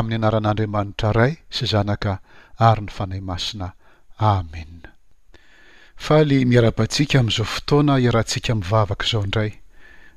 amin'ny 0.00 0.16
anaran'andriamanitra 0.20 1.10
iray 1.14 1.32
sy 1.56 1.68
zanaka 1.74 2.12
ary 2.68 2.82
ny 2.86 2.92
fanay 2.96 3.20
masina 3.30 3.68
amen 4.34 4.72
faaly 6.06 6.38
miarabatsika 6.52 7.16
amin'izao 7.22 7.48
fotoana 7.54 7.94
iarantsika 8.04 8.56
mivavaka 8.60 9.04
izao 9.08 9.22
indray 9.28 9.50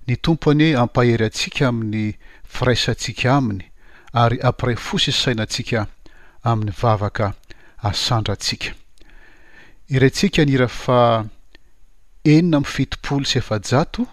ny 0.07 0.17
tompo 0.25 0.45
anie 0.53 0.69
ampahery 0.83 1.27
antsika 1.29 1.63
amin'ny 1.71 2.03
firaisantsika 2.55 3.27
aminy 3.39 3.65
ary 4.23 4.37
ampiray 4.49 4.77
fosi 4.87 5.09
sysaina 5.15 5.43
antsika 5.47 5.79
amin'ny 6.51 6.73
vavaka 6.81 7.27
asandra 7.91 8.33
ntsika 8.39 8.69
irantsika 9.95 10.41
nira 10.47 10.69
fa 10.81 10.99
enina 12.35 12.57
miy 12.63 12.73
fitopolo 12.75 13.25
sy 13.31 13.35
efa-jato 13.43 14.03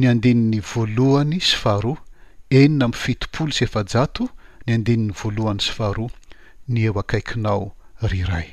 ny 0.00 0.04
andinin'ny 0.10 0.60
voalohany 0.72 1.38
sy 1.48 1.54
faroa 1.64 1.98
enina 2.60 2.86
miyfitopolo 2.92 3.50
sy 3.56 3.62
efajato 3.68 4.24
ny 4.70 4.74
andinin'ny 4.78 5.14
voalohany 5.22 5.62
sy 5.64 5.74
faharoa 5.78 6.36
ny 6.74 6.86
eo 6.90 6.96
akaikinao 7.02 7.68
ry 8.10 8.20
ray 8.32 8.50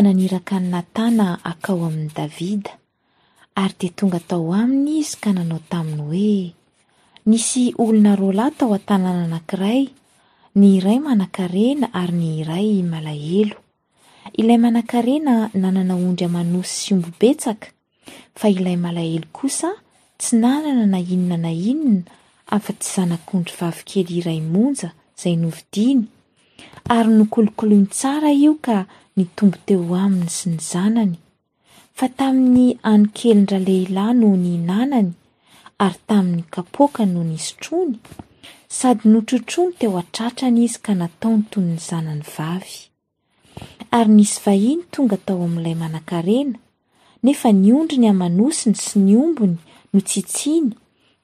naniraka 0.00 0.56
ny 0.56 0.68
natana 0.72 1.28
akao 1.44 1.84
amin'i 1.84 2.08
davida 2.08 2.72
ary 3.60 3.74
dia 3.80 3.92
tonga 3.98 4.16
atao 4.16 4.48
aminy 4.56 5.04
izy 5.04 5.16
ka 5.22 5.30
nanao 5.36 5.60
taminy 5.70 6.00
hoe 6.08 6.36
nisy 7.28 7.62
olona 7.82 8.12
roa 8.20 8.32
lahy 8.38 8.52
tao 8.58 8.72
a-tanàna 8.78 9.22
anankiray 9.28 9.80
ny 10.58 10.64
iray 10.80 10.98
manan-karena 11.04 11.86
ary 12.02 12.14
ny 12.20 12.26
iray 12.40 12.68
malahelo 12.90 13.56
ilay 14.40 14.56
manan-karena 14.64 15.34
nanana 15.62 15.92
ondry 16.04 16.24
amanosy 16.28 16.72
sy 16.82 16.88
ombopetsaka 16.96 17.68
fa 18.38 18.48
ilay 18.56 18.76
malahely 18.84 19.26
kosa 19.36 19.70
tsy 20.20 20.34
nanana 20.42 20.84
na 20.92 20.98
inona 21.14 21.36
na 21.44 21.50
inona 21.72 22.02
afa 22.54 22.72
tsy 22.80 22.88
zanakondry 22.96 23.54
vavikely 23.60 24.12
iray 24.18 24.40
monja 24.52 24.88
zay 25.20 25.34
novidiny 25.42 26.02
ary 26.96 27.10
no 27.16 27.24
kolokolo 27.32 27.74
ny 27.82 27.88
tsara 27.98 28.30
io 28.44 28.52
ka 28.66 28.76
ny 29.16 29.24
tombo 29.36 29.58
teo 29.66 29.84
aminy 30.04 30.30
sy 30.38 30.46
ny 30.52 30.58
zanany 30.72 31.14
fa 31.98 32.06
tamin'ny 32.18 32.66
anykelindra 32.92 33.58
lehilahy 33.66 34.14
noho 34.20 34.36
ny 34.44 34.52
nanany 34.70 35.10
ary 35.84 36.00
tamin'ny 36.08 36.42
kapoka 36.54 37.02
noho 37.12 37.24
ny 37.30 37.38
sotrony 37.46 37.96
sady 38.78 39.04
no 39.10 39.18
trotrony 39.28 39.72
teo 39.78 39.92
atratrany 40.02 40.58
izy 40.66 40.78
ka 40.84 40.92
natao 41.00 41.32
ny 41.38 41.44
tony 41.52 41.70
ny 41.74 41.78
zanany 41.88 42.24
vavy 42.34 42.74
ary 43.98 44.10
nisy 44.16 44.36
vahiny 44.46 44.82
tonga 44.92 45.14
atao 45.18 45.40
amin'ilay 45.46 45.76
manan-karena 45.82 46.56
nefa 47.26 47.48
niondri 47.62 47.98
ny 48.00 48.06
hamanosiny 48.10 48.76
sy 48.84 48.98
ny 49.06 49.14
ombony 49.22 49.56
no 49.92 49.98
tsitsiny 50.08 50.70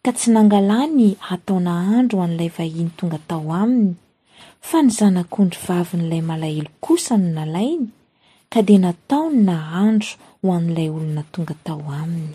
ka 0.02 0.10
tsy 0.16 0.28
nangala 0.34 0.78
ny 0.98 1.08
hataona 1.28 1.72
handro 1.90 2.16
ho 2.18 2.24
an'ilay 2.26 2.50
vahiany 2.56 2.90
tonga 2.98 3.18
tao 3.28 3.48
aminy 3.62 3.94
fa 4.68 4.78
ny 4.84 4.90
zanak'ondry 4.98 5.60
vavi 5.66 5.94
n'ilay 5.98 6.22
malahelo 6.30 6.70
kosa 6.84 7.12
no 7.20 7.28
nalainy 7.38 7.88
ka 8.52 8.58
dia 8.66 8.78
nataony 8.84 9.34
na 9.48 9.56
handro 9.74 10.12
ho 10.42 10.48
an'ilay 10.58 10.88
olona 10.96 11.22
tonga 11.32 11.54
tao 11.66 11.84
aminy 12.02 12.34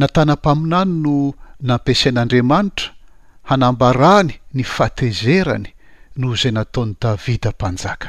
natanampaminany 0.00 0.92
no 1.04 1.14
nampiasain'andriamanitra 1.68 2.86
hanambarany 3.52 4.32
ny 4.56 4.62
fatezerany 4.74 5.68
noho 6.18 6.34
izay 6.36 6.52
nataony 6.56 6.92
davida 7.02 7.50
mpanjaka 7.56 8.08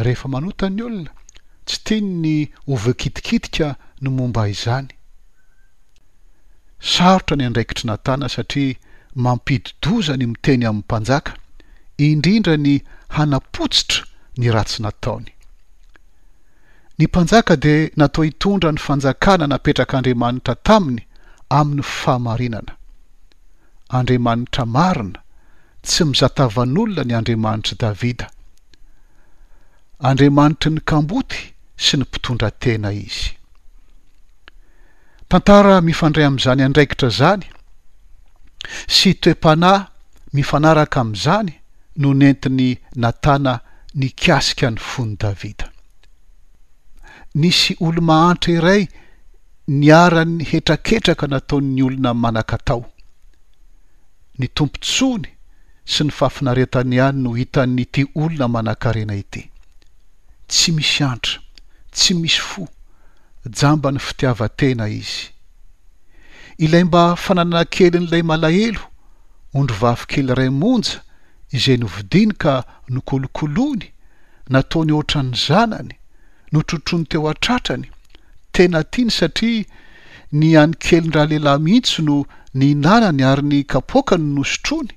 rehefa 0.00 0.28
manotany 0.28 0.80
olona 0.86 1.10
tsy 1.66 1.76
tiany 1.86 2.08
ny 2.22 2.36
ovenkitikitika 2.74 3.68
no 4.02 4.10
momba 4.16 4.42
izany 4.54 4.92
sarotra 6.92 7.36
ny 7.36 7.44
andraikitry 7.46 7.84
natàna 7.90 8.28
satria 8.28 8.74
mampididozany 9.24 10.24
miteny 10.32 10.64
amin'ny 10.66 10.84
mpanjaka 10.84 11.32
indrindra 12.06 12.56
ny 12.66 12.74
hanapotsitra 13.16 14.00
ny 14.40 14.46
ratsy 14.54 14.78
nataony 14.84 15.30
ny 16.98 17.04
mpanjaka 17.06 17.56
dia 17.64 17.90
natao 17.96 18.24
hitondra 18.24 18.72
ny 18.72 18.78
fanjakana 18.86 19.46
napetrak'andriamanitra 19.46 20.54
taminy 20.54 21.02
amin'ny 21.58 21.82
fahamarinana 21.82 22.72
andriamanitra 23.96 24.64
marina 24.66 25.20
tsy 25.84 26.04
mizatavan'olona 26.04 27.02
ny 27.04 27.14
andriamanitra 27.20 27.74
davida 27.84 28.31
andriamanitry 30.02 30.70
ny 30.74 30.80
kamboty 30.86 31.40
sy 31.86 31.96
ny 31.98 32.04
mpitondra 32.08 32.50
tena 32.62 32.90
izy 33.04 33.30
tantara 35.30 35.74
mifandray 35.86 36.26
amin'izany 36.26 36.62
andraikitra 36.66 37.08
izany 37.14 37.44
sy 38.96 39.10
toe-panahy 39.22 39.82
mifanaraka 40.34 40.98
amin'izany 41.04 41.50
no 42.02 42.10
nentiny 42.20 42.68
natàna 43.02 43.52
nykasika 44.00 44.66
ny 44.74 44.78
fony 44.90 45.14
davida 45.22 45.66
nisy 47.40 47.72
olo-mahantra 47.86 48.52
iray 48.58 48.82
niarany 49.80 50.34
hetraketraka 50.50 51.24
nataon'ny 51.32 51.78
olona 51.86 52.10
manankatao 52.22 52.82
ny 54.40 54.46
tompontsony 54.56 55.28
sy 55.92 56.00
ny 56.08 56.18
fahafinaretany 56.18 56.92
ihany 56.98 57.18
no 57.24 57.30
hitany 57.38 57.84
ty 57.92 58.02
olona 58.22 58.46
manan-karena 58.54 59.14
ity 59.24 59.42
tsy 60.52 60.72
misy 60.76 61.00
antra 61.04 61.38
tsy 61.96 62.12
misy 62.20 62.38
fo 62.48 62.64
jamba 63.60 63.90
ny 63.92 63.98
fitiavatena 64.06 64.86
izy 65.00 65.32
ilay 66.64 66.84
mba 66.88 67.02
fananana 67.24 67.62
kely 67.74 67.90
n'ilay 67.98 68.24
malahelo 68.30 68.84
ondrovavy 69.58 70.04
kely 70.12 70.28
ray 70.38 70.50
monja 70.60 70.96
izay 71.56 71.78
novidiny 71.82 72.34
ka 72.42 72.54
nokolokoloany 72.94 73.86
nataony 74.52 74.92
oatra 74.98 75.20
ny 75.28 75.32
zanany 75.46 75.94
no 76.52 76.58
trotrony 76.68 77.04
teo 77.10 77.22
antratrany 77.32 77.86
tena 78.54 78.80
tiany 78.92 79.12
satria 79.18 79.64
ny 80.38 80.48
any 80.62 80.74
kelyn-drahalehilahy 80.84 81.62
mihintsy 81.64 82.00
no 82.08 82.16
ny 82.58 82.64
inanany 82.74 83.22
ary 83.30 83.44
ny 83.50 83.58
kapoakany 83.72 84.24
nosotrony 84.36 84.92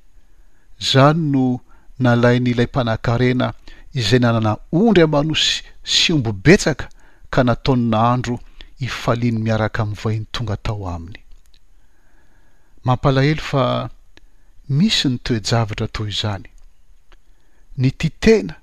izany 0.82 1.24
no 1.34 1.46
nalainy 2.04 2.50
ilay 2.52 2.68
mpanahnkarena 2.72 3.48
izay 4.00 4.20
nanana 4.24 4.52
ondry 4.80 5.02
amanosy 5.08 5.52
sy 5.96 6.08
ombobetsaka 6.16 6.86
ka 7.34 7.40
nataony 7.48 7.86
na 7.92 8.00
andro 8.14 8.36
ifaliany 8.88 9.38
miaraka 9.46 9.80
amin'ny 9.84 10.00
voahiny 10.02 10.26
tonga 10.36 10.58
tao 10.66 10.84
aminy 10.96 11.20
mampalahelo 12.86 13.44
fa 13.52 13.64
misy 14.78 15.08
ny 15.12 15.18
toejavatra 15.26 15.88
toy 15.96 16.08
izany 16.14 16.48
ny 17.82 17.88
ti 18.00 18.08
tena 18.24 18.56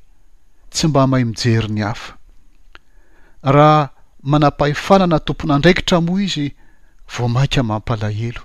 tsy 0.73 0.85
mba 0.89 1.03
mahay 1.11 1.25
mijery 1.29 1.69
ny 1.75 1.81
hafa 1.89 2.11
raha 3.57 3.83
mana-pahefanana 4.31 5.19
tompona 5.27 5.55
ndraikitramoa 5.59 6.19
izy 6.29 6.47
vo 7.15 7.25
mainka 7.35 7.61
mampalahelo 7.71 8.43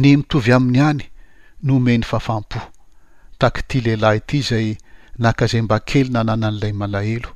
ny 0.00 0.08
mitovy 0.20 0.50
aminy 0.56 0.76
iany 0.82 1.02
noomeny 1.66 2.04
fafampo 2.10 2.58
taky 3.40 3.62
ty 3.68 3.76
lehilahy 3.84 4.18
ity 4.22 4.38
izay 4.44 4.70
nakaizay 5.22 5.62
mbakely 5.66 6.08
na 6.14 6.20
nana 6.28 6.46
an'ilay 6.50 6.74
malahelo 6.80 7.30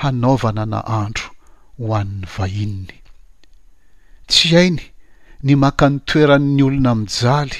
hanaovanana 0.00 0.78
andro 1.00 1.28
ho 1.80 1.88
an'ny 2.00 2.26
vahininy 2.34 2.96
tsy 4.30 4.42
ihainy 4.48 4.84
ny 5.44 5.52
maka 5.62 5.86
ny 5.92 5.96
toeran''ny 6.08 6.62
olona 6.66 6.92
mijaly 7.02 7.58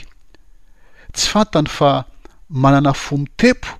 tsy 1.14 1.26
fantany 1.32 1.68
fa 1.76 1.90
manana 2.62 2.92
fomitempo 3.04 3.70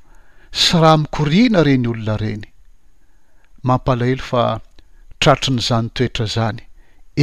sy 0.62 0.72
raha 0.82 0.94
mikoriana 1.02 1.58
ireny 1.62 1.86
olona 1.92 2.14
ireny 2.18 2.46
mampalahelo 3.66 4.24
fa 4.30 4.42
tratry 5.20 5.50
nyizany 5.54 5.86
toetra 5.96 6.24
izany 6.30 6.60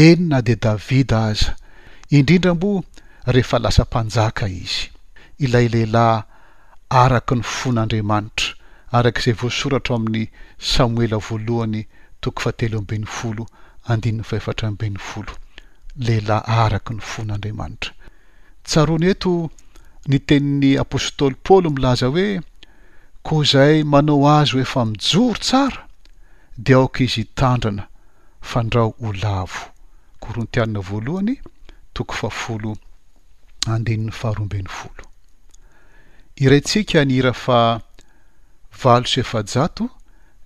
enina 0.05 0.37
dia 0.47 0.57
davida 0.65 1.17
aza 1.29 1.49
indrindra 2.15 2.51
mboa 2.57 2.81
rehefa 3.33 3.57
lasam-panjaka 3.63 4.45
izy 4.61 4.81
ilay 5.45 5.67
lehilahy 5.73 6.28
araky 6.97 7.35
ny 7.37 7.43
fon'andriamanitra 7.57 8.49
arakaizay 8.97 9.35
voasoratra 9.41 9.93
o 9.95 9.97
amin'ny 9.99 10.23
samoela 10.71 11.17
voalohany 11.27 11.79
tokofatelo 12.23 12.75
amben'ny 12.81 13.07
folo 13.17 13.43
andin'ny 13.93 14.23
fahefatramben'ny 14.29 14.97
folo 15.09 15.33
lehilahy 16.05 16.45
araka 16.63 16.91
ny 16.97 17.03
fon'andriamanitra 17.11 17.91
tsaroany 18.67 19.05
eto 19.13 19.33
ny 20.09 20.17
tenin'ny 20.29 20.71
apostoly 20.85 21.37
paoly 21.47 21.69
milaza 21.75 22.07
hoe 22.15 22.27
koa 23.25 23.43
izahy 23.45 23.77
manao 23.93 24.25
azy 24.37 24.51
hoefa 24.57 24.81
mijory 24.91 25.39
tsara 25.47 25.81
dia 26.65 26.75
aoka 26.81 26.99
izy 27.05 27.21
hitandrana 27.21 27.83
fandrao 28.51 28.89
ho 29.01 29.09
lavo 29.23 29.61
korontianina 30.23 30.81
voalohany 30.89 31.33
tokofafolo 31.95 32.71
andinn'ny 33.75 34.11
faharoambin'ny 34.21 34.71
folo 34.79 35.03
iraintsika 36.39 37.01
nira 37.05 37.33
fa 37.43 37.59
valo 38.83 39.05
sefajato 39.13 39.85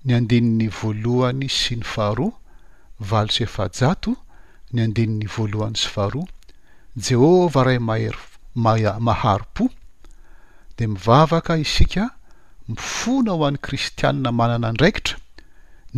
ny 0.05 0.11
andininy 0.17 0.67
voalohany 0.77 1.45
sy 1.57 1.75
ny 1.77 1.85
faharoa 1.89 2.33
valo 3.09 3.31
sefajato 3.35 4.11
ny 4.73 4.81
andininy 4.85 5.29
voalohany 5.35 5.77
sy 5.81 5.89
faharoa 5.93 6.25
jehovah 7.07 7.65
ray 7.67 7.79
maher-ma- 7.89 8.97
mahari-po 9.07 9.65
di 10.77 10.87
mivavaka 10.93 11.57
isika 11.65 12.03
mifona 12.69 13.37
ho 13.37 13.45
an'ny 13.49 13.61
kristianina 13.65 14.31
manana 14.39 14.71
ndraikitra 14.73 15.17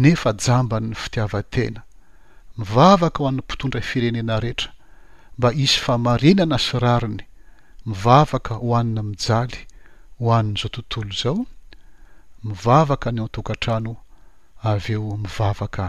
nefa 0.03 0.29
jambanny 0.43 0.91
fitiava-tena 1.01 1.81
mivavaka 2.59 3.19
ho 3.23 3.27
an'ny 3.29 3.39
mpitondra 3.43 3.81
firenena 3.89 4.35
rehetra 4.43 4.69
mba 5.37 5.49
isy 5.63 5.79
famarinana 5.85 6.57
syrariny 6.67 7.23
mivavaka 7.87 8.53
ho 8.59 8.67
ana 8.79 8.99
mijaly 9.11 9.59
hoann' 10.23 10.55
zao 10.59 10.69
tontolo 10.75 11.13
zao 11.21 11.37
mivavaka 12.47 13.07
ny 13.11 13.21
ontokantrano 13.25 13.91
avy 14.71 14.91
eo 14.97 15.11
mivavaka 15.23 15.83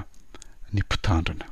ny 0.72 0.78
mpitandrina 0.86 1.44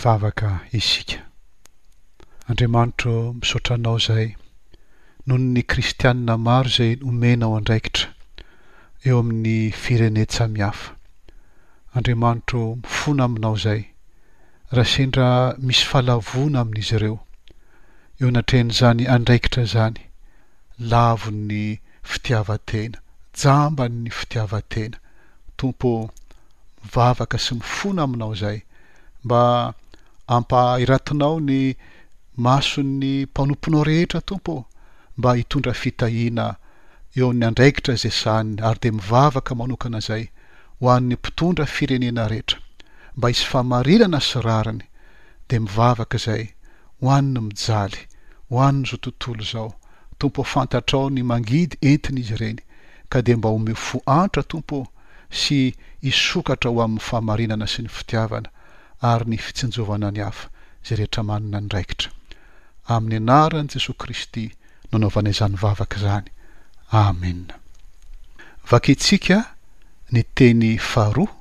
myvavaka 0.00 0.50
isika 0.78 1.18
andriamanitro 2.50 3.12
misaotranao 3.40 3.98
zay 4.06 4.26
nony 5.26 5.46
ny 5.54 5.62
kristianina 5.70 6.34
maro 6.46 6.68
zay 6.76 6.92
nomenao 7.02 7.52
andraikitra 7.60 8.06
eo 9.08 9.16
amin'ny 9.22 9.54
firenetsa 9.82 10.42
mihafa 10.54 10.86
andriamanitro 11.96 12.60
mifona 12.82 13.22
aminao 13.28 13.54
izay 13.60 13.80
raha 14.76 14.90
sendra 14.94 15.26
misy 15.66 15.84
fahalavona 15.90 16.58
amin'izy 16.62 16.94
ireo 16.98 17.16
eo 18.20 18.28
natreny 18.36 18.68
izany 18.74 19.02
andraikitra 19.16 19.62
zany 19.74 20.00
lavo 20.90 21.28
ny 21.48 21.60
fitiavatena 22.10 22.98
jamba 23.40 23.84
ny 24.00 24.08
fitiavatena 24.18 24.96
tompo 25.58 25.88
mivavaka 26.82 27.36
sy 27.44 27.52
mifona 27.60 28.00
aminao 28.06 28.32
izay 28.38 28.58
mba 29.24 29.40
ampa 30.36 30.62
hiratinao 30.80 31.36
ny 31.48 31.52
mason'ny 32.44 33.14
mpanomponao 33.30 33.82
rehetra 33.88 34.20
tompo 34.30 34.54
mba 35.18 35.30
hitondra 35.38 35.72
fitahiana 35.80 36.46
eo 37.18 37.28
amn'ny 37.30 37.46
andraikitra 37.48 37.94
zaysany 38.02 38.50
ary 38.68 38.80
de 38.84 38.90
mivavaka 38.98 39.52
manokana 39.60 40.00
zay 40.08 40.24
ho 40.80 40.86
an'ny 40.94 41.14
mpitondra 41.18 41.64
firenena 41.74 42.24
rehetra 42.32 42.58
mba 43.16 43.26
isy 43.34 43.44
fahamarinana 43.50 44.20
sy 44.28 44.36
rariny 44.46 44.82
de 45.48 45.56
mivavaka 45.64 46.16
zay 46.26 46.44
ho 47.00 47.06
anny 47.16 47.40
mijaly 47.48 48.00
ho 48.50 48.56
any 48.66 48.78
zao 48.88 48.98
tontolo 49.04 49.44
zao 49.52 49.68
tompo 50.20 50.40
fantatrao 50.52 51.06
ny 51.14 51.20
mangidy 51.30 51.74
entiny 51.90 52.18
izy 52.22 52.34
ireny 52.36 52.60
ka 53.10 53.18
de 53.26 53.32
mba 53.38 53.48
home 53.54 53.74
fo 53.86 53.96
antra 54.22 54.42
tompo 54.52 54.78
sy 55.40 55.58
hisokatra 56.06 56.68
eo 56.70 56.78
amin'ny 56.86 57.06
fahamarinana 57.08 57.66
sy 57.72 57.80
ny 57.84 57.90
fitiavana 57.98 58.48
ary 59.02 59.30
ny 59.30 59.36
fitsinjovana 59.40 60.10
ny 60.12 60.20
hafa 60.24 60.48
zay 60.86 60.96
rehetra 61.00 61.22
manana 61.28 61.60
nyraikitra 61.64 62.10
amin'ny 62.94 63.16
anaran'i 63.22 63.72
jesosy 63.72 63.94
kristy 64.02 64.42
nanaovana 64.92 65.30
izany 65.34 65.56
vavaka 65.62 65.96
izany 66.00 66.28
amea 67.02 67.56
vakeitsika 68.70 69.36
ny 70.12 70.20
teny 70.36 70.70
faroa 70.92 71.32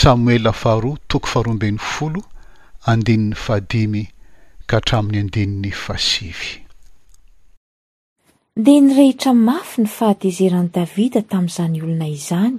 samoela 0.00 0.52
faroa 0.62 0.96
toko 1.10 1.26
faroambeny 1.32 1.78
folo 1.92 2.20
andinin'ny 2.92 3.34
fahadimy 3.44 4.04
ka 4.68 4.80
htramin'ny 4.82 5.20
andininy 5.26 5.72
fasivy 5.84 6.52
dia 8.64 8.80
ny 8.84 8.90
rehitra 8.98 9.32
mafy 9.48 9.76
ny 9.84 9.88
fahadezerani 9.98 10.70
davida 10.76 11.20
tamin'izany 11.30 11.78
olona 11.84 12.06
izany 12.18 12.56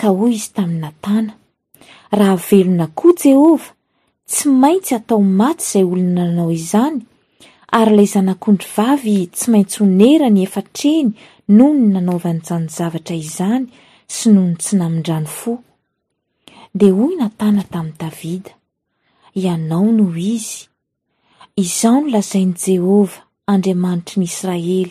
ka 0.00 0.06
hoy 0.18 0.32
izy 0.38 0.50
tamin'ny 0.56 0.80
natana 0.86 1.32
raha 2.10 2.36
velona 2.50 2.86
koa 2.98 3.14
jehova 3.24 3.74
tsy 4.30 4.48
maintsy 4.62 4.94
atao 4.96 5.20
maty 5.38 5.62
izay 5.64 5.84
olonanao 5.92 6.50
izany 6.60 6.96
ary 7.78 7.92
lay 7.96 8.08
zanak'ondry 8.14 8.68
vavy 8.76 9.18
tsy 9.36 9.46
maintsy 9.52 9.76
honerany 9.82 10.40
efatreny 10.46 11.08
noho 11.56 11.72
ny 11.80 11.86
nanaovanyzanyzavatra 11.94 13.14
izany 13.26 13.64
sy 14.14 14.26
noho 14.34 14.48
ny 14.50 14.56
tsy 14.62 14.72
namindrany 14.80 15.28
fo 15.38 15.52
de 16.78 16.86
hoy 16.96 17.12
natana 17.20 17.62
tamin'ny 17.72 17.96
davida 18.00 18.52
ianao 19.42 19.88
noho 19.98 20.16
izy 20.36 20.58
izao 21.64 22.00
no 22.00 22.08
lazain' 22.14 22.54
jehova 22.64 23.18
andriamanitry 23.52 24.16
ny 24.20 24.26
israely 24.32 24.90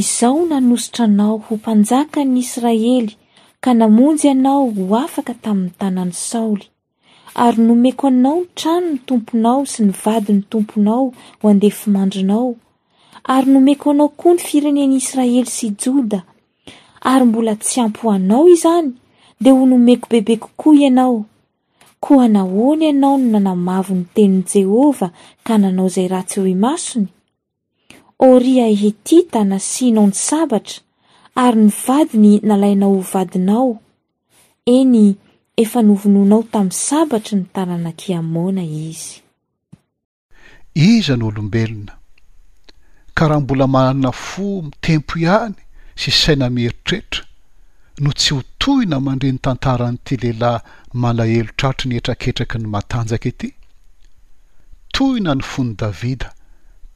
izao 0.00 0.38
nanositranao 0.50 1.36
ho 1.44 1.52
mpanjaka 1.56 2.20
ny 2.24 2.38
israely 2.44 3.10
ka 3.66 3.74
namonjy 3.74 4.24
ianao 4.30 4.62
ho 4.74 4.94
afaka 5.04 5.32
tamin'ny 5.44 5.72
tanany 5.80 6.14
saoly 6.28 6.66
ary 7.44 7.58
nomeko 7.68 8.04
anao 8.12 8.38
ny 8.44 8.52
trano 8.56 8.88
ny 8.94 8.98
tomponao 9.08 9.60
sy 9.72 9.80
nyvadi 9.88 10.32
ny 10.38 10.42
tomponao 10.52 11.04
ho 11.40 11.44
andehfimandrinao 11.52 12.48
ary 13.34 13.48
nomeko 13.54 13.86
anao 13.90 14.08
koa 14.20 14.34
ny 14.38 14.42
firenen' 14.46 14.94
israely 15.00 15.42
sy 15.56 15.66
joda 15.82 16.20
ary 17.10 17.24
mbola 17.28 17.54
tsy 17.62 17.78
ampooanao 17.84 18.44
izany 18.54 18.88
de 19.42 19.50
ho 19.56 19.62
nomeko 19.70 20.06
bebe 20.12 20.34
kokoa 20.44 20.74
ianao 20.86 21.18
koa 22.04 22.26
nahoany 22.34 22.84
ianao 22.88 23.16
no 23.18 23.30
nanamavo 23.32 23.92
ny 23.98 24.04
tenin'i 24.14 24.44
jehovah 24.62 25.10
ka 25.46 25.52
nanao 25.62 25.88
zay 25.94 26.06
ratsy 26.14 26.36
hoymasony 26.42 27.08
oriahetita 28.30 29.42
na 29.44 29.58
sinao 29.58 30.06
ny 30.06 30.12
sabatra 30.14 30.85
ary 31.44 31.60
ny 31.62 31.70
vadiny 31.86 32.32
nalainao 32.48 32.94
hovadinao 32.96 33.70
eny 34.74 35.04
efa 35.62 35.80
novonoanao 35.88 36.42
tamin'ny 36.52 36.72
sabatra 36.86 37.34
ny 37.38 37.44
tarana 37.54 37.92
kiamona 38.00 38.62
izy 38.86 39.12
iza 40.88 41.14
ny 41.16 41.24
olombelona 41.28 41.92
ka 43.16 43.28
raha 43.28 43.40
mbola 43.40 43.66
manana 43.74 44.12
fo 44.26 44.46
mitempo 44.68 45.14
ihany 45.24 45.58
sy 46.00 46.10
saina 46.20 46.46
mieritrehtra 46.54 47.22
no 48.02 48.10
tsy 48.18 48.30
ho 48.34 48.40
tohina 48.62 48.96
mandria 49.04 49.32
ny 49.34 49.38
tantaranyity 49.44 50.16
lehilahy 50.22 50.60
manlahelotrahtra 51.02 51.84
ny 51.88 51.94
etraketraky 52.00 52.56
ny 52.58 52.66
matanjaka 52.74 53.28
ety 53.32 53.48
toina 54.94 55.32
ny 55.36 55.42
fony 55.50 55.72
davida 55.80 56.28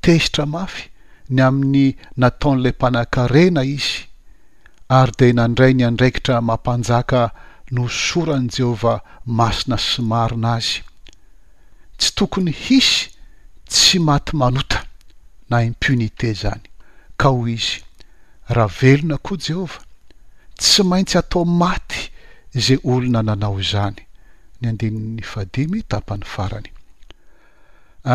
tezitra 0.04 0.44
mafy 0.54 0.85
ny 1.35 1.40
amin'ny 1.49 1.87
nataon'ilay 2.20 2.73
mpanan-karena 2.76 3.62
izy 3.78 4.09
ary 4.99 5.12
de 5.18 5.26
nandray 5.38 5.73
ny 5.75 5.85
andraikitra 5.88 6.37
mampanjaka 6.49 7.20
no 7.75 7.85
soran' 8.04 8.49
jehovah 8.56 8.99
masina 9.38 9.76
sy 9.87 10.00
marina 10.11 10.50
azy 10.59 10.76
tsy 11.99 12.11
tokony 12.18 12.50
hisy 12.62 13.00
tsy 13.73 13.97
maty 14.09 14.32
manota 14.40 14.78
na 15.50 15.56
impunite 15.68 16.28
zany 16.42 16.66
ka 17.20 17.26
ho 17.35 17.40
izy 17.56 17.76
raha 18.56 18.75
velona 18.80 19.16
koa 19.26 19.38
jehovah 19.47 19.78
tsy 20.61 20.80
maintsy 20.90 21.14
atao 21.23 21.42
maty 21.62 22.00
izay 22.59 22.78
olona 22.90 23.20
nanao 23.28 23.56
izany 23.66 24.00
ny 24.59 24.64
andinin'ny 24.73 25.23
fadimy 25.35 25.78
tapany 25.92 26.25
farany 26.35 26.70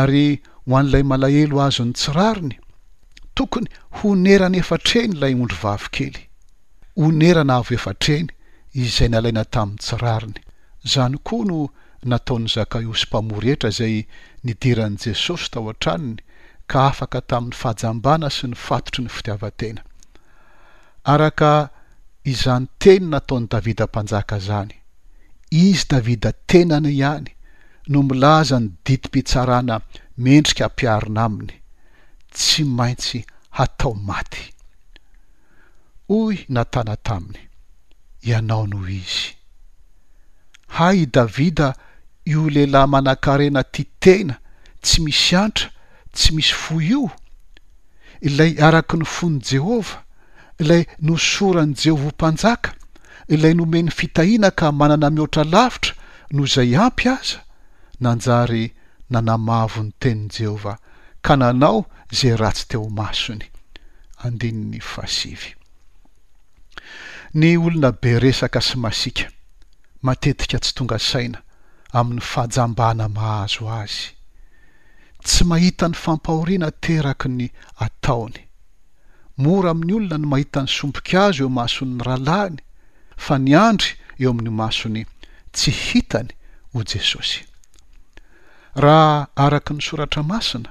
ary 0.01 0.25
ho 0.67 0.71
an'ilay 0.79 1.05
malahelo 1.11 1.55
azo 1.69 1.83
ny 1.87 1.93
tsirariny 1.99 2.55
tokony 3.35 3.67
honerany 4.03 4.55
efatrenyilay 4.65 5.33
ondro 5.39 5.57
vavikely 5.63 6.23
ho 7.03 7.09
nerana 7.19 7.53
avoefatreny 7.61 8.27
izay 8.85 9.09
nalaina 9.13 9.43
tamin'ny 9.55 9.81
tsirariny 9.85 10.39
izany 10.87 11.15
koa 11.27 11.43
no 11.49 11.57
nataony 12.11 12.47
zakaiosy 12.55 13.05
mpamory 13.09 13.47
etra 13.53 13.69
izay 13.75 13.95
nidiran'i 14.45 14.97
jesosy 15.03 15.47
tao 15.53 15.67
an-tranony 15.73 16.21
ka 16.71 16.79
afaka 16.91 17.19
tamin'ny 17.31 17.59
fahajambana 17.61 18.27
sy 18.37 18.45
ny 18.51 18.55
fatotry 18.65 19.01
ny 19.05 19.11
fitiavatena 19.17 19.81
araka 21.13 21.51
izany 22.33 22.65
teny 22.85 23.03
nataony 23.13 23.45
davida 23.55 23.85
mpanjaka 23.91 24.35
izany 24.45 24.73
izy 25.65 25.85
davida 25.93 26.31
tenany 26.53 26.89
ihany 26.95 27.29
no 27.91 27.99
milaza 28.09 28.57
ny 28.61 28.67
ditim-pitsarana 28.85 29.75
mendrika 30.23 30.63
hampiarina 30.69 31.21
aminy 31.27 31.55
tsy 32.35 32.61
maintsy 32.79 33.19
hatao 33.57 33.93
maty 34.11 34.43
hoy 36.07 36.37
natana 36.49 36.95
taminy 36.95 37.39
ianao 38.23 38.67
noho 38.67 38.87
izy 38.89 39.29
hay 40.67 41.05
davida 41.11 41.73
io 42.31 42.41
lehilahy 42.53 42.87
manan-karena 42.93 43.61
ti 43.73 43.83
tena 44.03 44.35
tsy 44.83 44.97
misy 45.05 45.33
antra 45.43 45.67
tsy 46.15 46.29
misy 46.35 46.53
fo 46.61 46.73
io 46.93 47.05
ilay 48.27 48.53
araky 48.67 48.95
ny 49.01 49.07
fony 49.15 49.39
jehovah 49.49 49.93
ilay 50.61 50.83
nosoran' 51.07 51.73
jehova 51.81 52.09
o 52.09 52.13
mpanjaka 52.15 52.69
ilay 53.33 53.53
nomeny 53.59 53.89
fitahina 53.97 54.49
ka 54.59 54.65
manana 54.79 55.07
mihoatra 55.15 55.43
lavitra 55.53 55.93
noho 56.33 56.45
izay 56.47 56.71
ampy 56.85 57.05
aza 57.15 57.39
nanjary 58.03 58.65
nanamavo 59.11 59.79
ny 59.85 59.91
tenin'i 60.01 60.31
jehovah 60.37 60.77
ka 61.25 61.33
nanao 61.41 61.79
izay 62.13 62.35
ratsy 62.41 62.65
teo 62.69 62.85
masony 62.99 63.47
andininy 64.25 64.79
a 65.03 65.07
ny 67.35 67.57
olona 67.59 67.89
be 67.91 68.13
resaka 68.23 68.61
sy 68.63 68.77
masika 68.79 69.25
matetika 70.07 70.55
tsy 70.63 70.71
tonga 70.75 70.95
saina 71.03 71.41
amin'ny 71.99 72.23
faajambana 72.23 73.09
mahazo 73.15 73.65
azy 73.77 74.03
tsy 75.27 75.43
mahita 75.49 75.85
ny 75.91 75.95
fampahoriana 76.03 76.69
teraky 76.85 77.27
ny 77.37 77.45
ataony 77.85 78.37
mora 79.43 79.73
amin'ny 79.75 79.93
olona 79.97 80.17
no 80.23 80.27
mahita 80.31 80.63
ny 80.63 80.69
sombon-k 80.77 81.09
azo 81.25 81.43
eo 81.43 81.51
maso'ny 81.59 81.99
rahalahiny 82.07 82.61
fa 83.25 83.35
ny 83.43 83.51
andry 83.67 83.91
eo 84.21 84.31
amin'ny 84.31 84.51
masony 84.61 85.03
tsy 85.55 85.71
hitany 85.83 86.29
ho 86.73 86.79
jesosy 86.93 87.39
raha 88.85 89.09
araka 89.47 89.71
ny 89.75 89.81
soratra 89.89 90.23
masina 90.31 90.69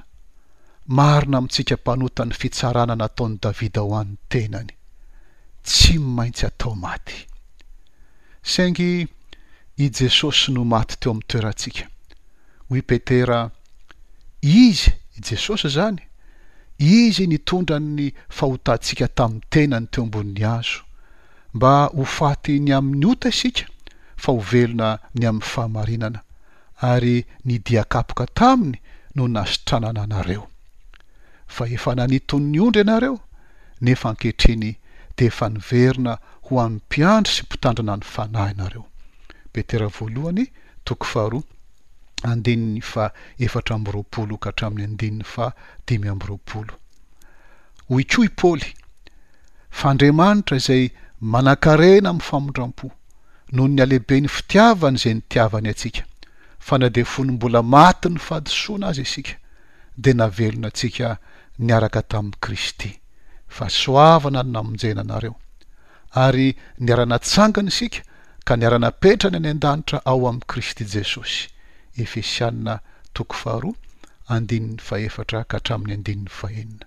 marina 0.97 1.37
amintsika 1.37 1.77
mpanota 1.81 2.21
ny 2.25 2.33
fitsarana 2.39 2.93
nataony 3.01 3.35
davida 3.43 3.81
ho 3.85 3.91
an'ny 4.01 4.17
tenany 4.33 4.74
tsy 5.69 5.99
mmaintsy 6.05 6.45
atao 6.47 6.73
maty 6.85 7.19
saingy 8.53 8.89
i 9.77 9.85
jesosy 9.99 10.51
no 10.55 10.63
maty 10.73 10.95
teo 10.99 11.11
amin'ny 11.11 11.25
toerantsika 11.33 11.83
hoy 12.69 12.81
petera 12.91 13.39
izy 14.53 14.91
i 15.17 15.21
jesosy 15.29 15.67
izany 15.71 16.01
izy 16.89 17.27
nitondrany 17.31 18.05
fahotantsika 18.37 19.07
tamin'ny 19.17 19.45
tenany 19.55 19.87
teo 19.91 20.03
ambonin'ny 20.07 20.45
azo 20.55 20.79
mba 21.57 21.73
ho 21.97 22.05
faty 22.17 22.59
ny 22.65 22.71
amin'ny 22.77 23.05
ota 23.11 23.29
isika 23.33 23.65
fa 24.23 24.29
ho 24.31 24.39
velona 24.53 24.89
ny 25.17 25.25
amin'ny 25.29 25.47
fahamarinana 25.53 26.19
ary 26.91 27.15
nidiakapoka 27.49 28.25
taminy 28.39 28.77
no 29.15 29.27
nasitranana 29.33 30.01
anareo 30.07 30.45
fa 31.57 31.67
efa 31.75 31.91
naniton'ny 31.97 32.57
ondra 32.65 32.81
ianareo 32.83 33.17
nefa 33.81 34.09
ankehitreny 34.09 34.71
de 35.17 35.29
fa 35.29 35.47
niverina 35.53 36.13
ho 36.47 36.53
an'ny 36.63 36.77
mpiandry 36.87 37.33
sy 37.37 37.43
mpitandrana 37.47 37.93
ny 37.99 38.03
fanahy 38.15 38.51
anareo 38.55 38.83
petera 39.55 39.87
voalohany 39.97 40.43
toko 40.89 41.05
faharoa 41.11 41.45
andininy 42.31 42.81
fa 42.91 43.05
efatra 43.47 43.73
amby 43.79 43.91
roapolo 43.95 44.35
ka 44.43 44.49
hatramin'ny 44.51 44.85
andininy 44.89 45.25
fa 45.33 45.45
dimy 45.87 46.11
amby 46.13 46.25
roapolo 46.31 46.73
hoy 47.89 48.03
koa 48.13 48.25
i 48.27 48.31
paoly 48.41 48.67
fa 49.79 49.87
ndriamanitra 49.93 50.55
izay 50.61 50.83
manan-karena 51.33 52.07
amin'ny 52.11 52.27
famondram-po 52.31 52.87
noho 53.53 53.67
ny 53.73 53.79
alehibeny 53.85 54.27
fitiavany 54.37 54.97
izay 54.99 55.15
ni 55.17 55.21
tiavany 55.31 55.67
antsika 55.73 56.03
fa 56.65 56.73
nadefony 56.81 57.31
mbola 57.35 57.59
maty 57.75 58.07
ny 58.11 58.19
fadisoana 58.27 58.85
azy 58.91 59.01
isika 59.07 59.33
dia 60.01 60.13
naavelona 60.19 60.67
antsika 60.73 61.07
niaraka 61.65 61.99
tamin'ni 62.11 62.37
kristy 62.43 62.89
fasoavana 63.57 64.43
ny 64.43 64.51
na 64.51 64.59
amonjena 64.59 65.01
anareo 65.05 65.35
ary 66.25 66.47
ni 66.79 66.91
arana 66.93 67.17
tsangana 67.25 67.69
isika 67.73 67.99
ka 68.45 68.53
niara-napetrany 68.59 69.37
any 69.37 69.49
an-danitra 69.55 69.99
ao 70.11 70.27
amin'i 70.29 70.47
kristy 70.51 70.83
jesosy 70.93 71.37
efesianina 72.03 72.75
tokofaharoa 73.15 73.75
andinin'ny 74.35 74.79
fahefatra 74.87 75.39
ka 75.49 75.55
hatramin'ny 75.57 75.95
andinin'ny 75.99 76.31
fahenina 76.39 76.85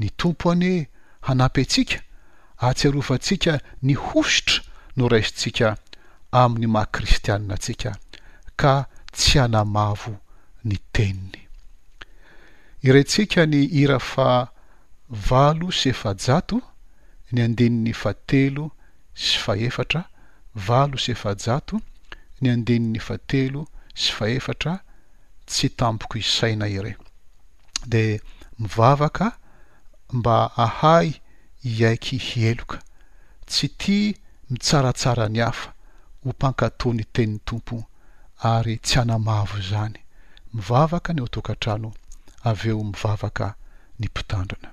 ny 0.00 0.08
tompo 0.20 0.50
ani 0.52 0.72
hanampyntsika 1.26 1.98
atsiarofantsika 2.68 3.54
ny 3.86 3.94
hosotra 4.06 4.58
no 4.96 5.04
raisintsika 5.14 5.68
amin'ny 6.42 6.68
maha 6.74 6.90
kristianna 6.96 7.54
antsika 7.58 7.90
ka 8.60 8.74
tsy 9.16 9.38
hanamavo 9.40 10.14
ny 10.68 10.76
teniny 10.96 11.40
irantsika 12.90 13.46
ny 13.52 13.60
ira 13.82 13.98
fa 14.12 14.26
valo 15.12 15.68
sy 15.70 15.88
efa 15.92 16.14
jato 16.16 16.56
ny 17.32 17.42
andininy 17.44 17.90
efa 17.92 18.12
telo 18.30 18.64
sy 19.14 19.36
fahefatra 19.44 20.08
valo 20.66 20.96
sy 20.96 21.12
efa 21.12 21.34
jato 21.36 21.76
ny 22.40 22.48
andininy 22.52 23.00
fa 23.06 23.18
telo 23.28 23.66
sy 23.94 24.12
faefatra 24.16 24.72
tsy 25.48 25.68
tampoko 25.76 26.16
isaina 26.18 26.68
irey 26.68 26.94
de 27.86 28.20
mivavaka 28.58 29.36
mba 30.16 30.36
ahay 30.64 31.20
iaiky 31.64 32.16
heloka 32.28 32.78
tsy 33.48 33.68
ti 33.78 33.98
mitsaratsara 34.50 35.28
ny 35.28 35.38
hafa 35.44 35.68
ho 36.24 36.28
mpankatony 36.32 37.04
tenin'ny 37.14 37.40
tompo 37.44 37.76
ary 38.52 38.74
tsy 38.84 38.96
anamavo 39.00 39.60
zany 39.70 40.00
mivavaka 40.54 41.10
ny 41.12 41.20
otokantrano 41.20 41.88
avy 42.48 42.68
eo 42.72 42.80
mivavaka 42.90 43.46
ny 44.00 44.06
mpitandrana 44.08 44.71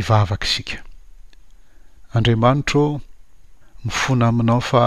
ivavakaisika 0.00 0.76
andriamanitra 2.16 2.80
o 2.86 2.90
mifona 3.84 4.24
aminao 4.30 4.62
fa 4.70 4.84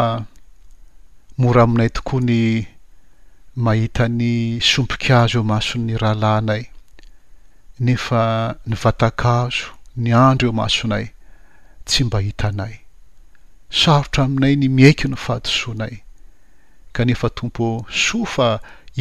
mora 1.41 1.60
aminay 1.67 1.89
tokoa 1.97 2.21
ny 2.30 2.36
mahitany 3.65 4.32
sompok 4.71 5.04
azo 5.19 5.38
eo 5.39 5.43
masony 5.52 5.91
rahalahnay 6.04 6.63
nefa 7.86 8.23
ny 8.69 8.76
vatakazo 8.84 9.65
ny 10.02 10.10
andro 10.28 10.45
eo 10.49 10.56
masonay 10.62 11.06
tsy 11.88 11.99
mba 12.08 12.19
hitanay 12.26 12.73
sarotra 13.80 14.21
aminay 14.28 14.54
ny 14.62 14.65
miaiky 14.78 15.06
ny 15.12 15.17
fahatosoanay 15.26 15.95
kanefa 16.95 17.28
tompo 17.38 17.67
soa 18.04 18.26
fa 18.34 18.47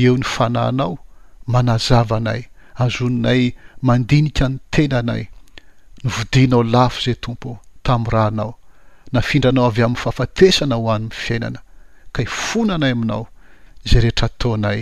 eo 0.03 0.15
ny 0.19 0.25
fananao 0.35 0.95
manazava 1.53 2.17
anay 2.21 2.43
azoninay 2.85 3.43
mandinika 3.87 4.45
ny 4.53 4.57
tenanay 4.75 5.25
ny 6.05 6.11
vodianao 6.15 6.63
lafo 6.75 6.99
izay 7.05 7.17
tompo 7.25 7.51
tamin'ny 7.87 8.11
rahanao 8.15 8.53
nafindranao 9.15 9.67
avy 9.71 9.83
amin'ny 9.87 10.01
fahafatesana 10.03 10.77
ho 10.81 10.87
an'ny 10.95 11.15
fiainana 11.25 11.61
ka 12.15 12.21
hifonanay 12.27 12.93
aminao 12.95 13.23
izay 13.87 14.03
rehetra 14.05 14.29
taonay 14.41 14.81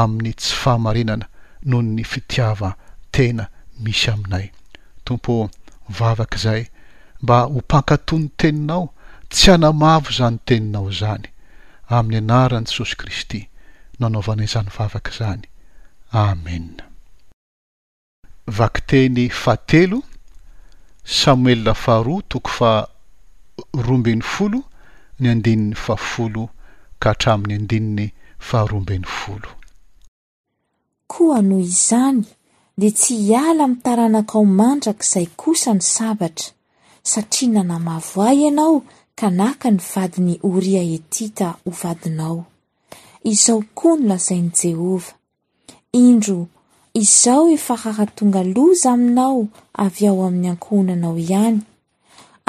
aminy 0.00 0.32
tsy 0.40 0.52
fahamarinana 0.60 1.26
noho 1.68 1.82
ny 1.96 2.04
fitiava 2.12 2.70
tena 3.14 3.44
misy 3.84 4.06
aminay 4.14 4.46
tompo 5.04 5.32
vavaka 5.98 6.36
izay 6.40 6.62
mba 7.22 7.36
ho 7.52 7.58
mpankato'ny 7.60 8.26
teninao 8.40 8.84
tsy 9.32 9.46
hanamavo 9.50 10.08
izany 10.14 10.38
teninao 10.48 10.88
izany 10.94 11.26
amin'ny 11.96 12.18
anaran'i 12.24 12.68
jesosy 12.70 12.96
kristy 13.00 13.40
nanaovanay 14.00 14.48
izany 14.48 14.70
vavaka 14.76 15.10
izany 15.14 15.44
amen 16.26 16.66
ekoa 21.06 22.92
noho 31.42 31.58
izany 31.60 32.24
de 32.78 32.90
tsy 32.90 33.14
hiala 33.16 33.64
ami' 33.64 33.76
taranaka 33.82 34.34
ao 34.38 34.44
mandrakaizay 34.44 35.26
kosa 35.36 35.74
ny 35.74 35.80
sabatra 35.80 36.50
satria 37.02 37.48
nanamavo 37.54 38.20
ahy 38.28 38.40
ianao 38.48 38.82
ka 39.18 39.30
naka 39.30 39.70
ny 39.70 39.78
vadiny 39.94 40.38
oria 40.42 40.82
etita 40.82 41.54
ho 41.64 41.70
vadinao 41.70 42.44
izao 43.24 43.62
koa 43.74 43.96
ny 43.96 44.08
lazain' 44.08 44.52
jehova 44.58 45.12
indro 45.92 46.46
izao 46.96 47.48
efahahatonga 47.56 48.40
loza 48.56 48.88
aminao 48.96 49.40
avy 49.84 50.06
ao 50.10 50.18
amin'ny 50.26 50.48
ankohonanao 50.52 51.16
ihany 51.24 51.58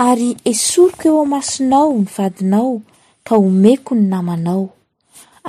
ary 0.08 0.30
esoriko 0.52 1.04
eo 1.10 1.18
amasinao 1.28 1.90
ny 2.04 2.08
vadinao 2.18 2.74
ka 3.28 3.34
omeko 3.48 3.92
ny 4.00 4.06
namanao 4.14 4.66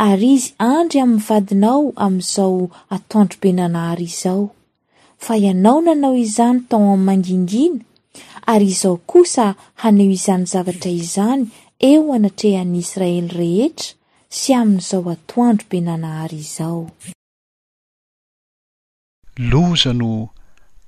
ary 0.06 0.28
izy 0.36 0.50
andry 0.74 0.98
aminny 1.04 1.22
vadinao 1.28 1.84
amizao 2.06 2.60
atoandro 2.94 3.36
be 3.42 3.50
nanahary 3.58 4.06
izao 4.12 4.44
fa 5.24 5.32
ianao 5.44 5.80
nanao 5.86 6.14
izany 6.26 6.58
tao 6.70 6.80
amin'ny 6.90 7.04
mangingina 7.08 7.78
ary 8.52 8.68
izao 8.74 8.96
kosa 9.10 9.46
haneo 9.80 10.10
izany 10.18 10.44
zavatra 10.52 10.90
izany 11.00 11.42
eo 11.90 12.02
anatrehany 12.16 12.76
israely 12.84 13.30
rehetra 13.38 13.94
sy 14.40 14.50
aminn'izao 14.60 15.06
atoandro 15.16 15.64
be 15.70 15.78
nanahary 15.90 16.40
izao 16.48 16.80
loza 19.38 19.92
no 19.92 20.30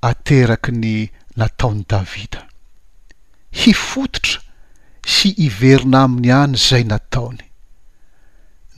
ateraky 0.02 0.72
ny 0.72 0.94
nataony 1.38 1.84
davida 1.88 2.42
hifototra 3.62 4.40
sy 5.14 5.28
iverina 5.46 5.98
aminy 6.06 6.26
iany 6.30 6.56
zay 6.68 6.82
nataony 6.92 7.44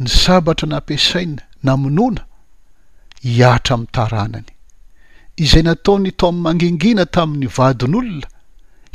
ny 0.02 0.06
sabatra 0.22 0.66
nampiasaina 0.72 1.42
namonoana 1.66 2.22
hiatra 3.26 3.74
mi'ny 3.80 3.90
taranany 3.96 4.50
izay 5.44 5.64
nataony 5.68 6.10
to 6.18 6.24
amin'ny 6.28 6.44
mangingina 6.46 7.04
tamin'ny 7.16 7.48
vadin'olona 7.58 8.26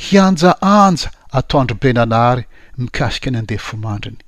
hianjaanja 0.05 1.09
ato 1.39 1.53
androbenanahary 1.61 2.43
mikasika 2.83 3.27
ny 3.31 3.37
andeha 3.41 3.63
fomandriny 3.67 4.19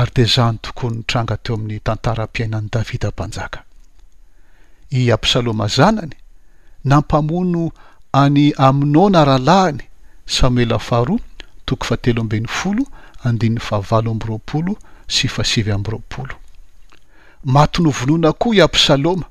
ary 0.00 0.12
de 0.16 0.24
zany 0.34 0.56
tokoay 0.66 0.92
ny 0.96 1.02
tranga 1.12 1.36
teo 1.42 1.54
amin'ny 1.56 1.78
tantaram-piainan' 1.88 2.68
davida 2.76 3.08
mpanjaka 3.16 3.58
i 4.90 5.10
absalôma 5.12 5.68
zanany 5.68 6.16
nampamono 6.88 7.62
any 8.22 8.52
aminona 8.56 9.24
rahalahiny 9.24 9.82
samoelafahroa 10.26 11.20
toko 11.66 11.84
fatelo 11.88 12.20
ambin'ny 12.22 12.48
folo 12.58 12.84
andin'ny 13.26 13.58
fahavalo 13.66 14.10
amby 14.12 14.26
ropolo 14.26 14.72
sy 15.14 15.28
faasivy 15.28 15.70
amby 15.72 15.90
ropolo 15.90 16.34
mato 17.54 17.82
novonona 17.82 18.32
koa 18.32 18.54
i 18.54 18.60
absaloma 18.60 19.26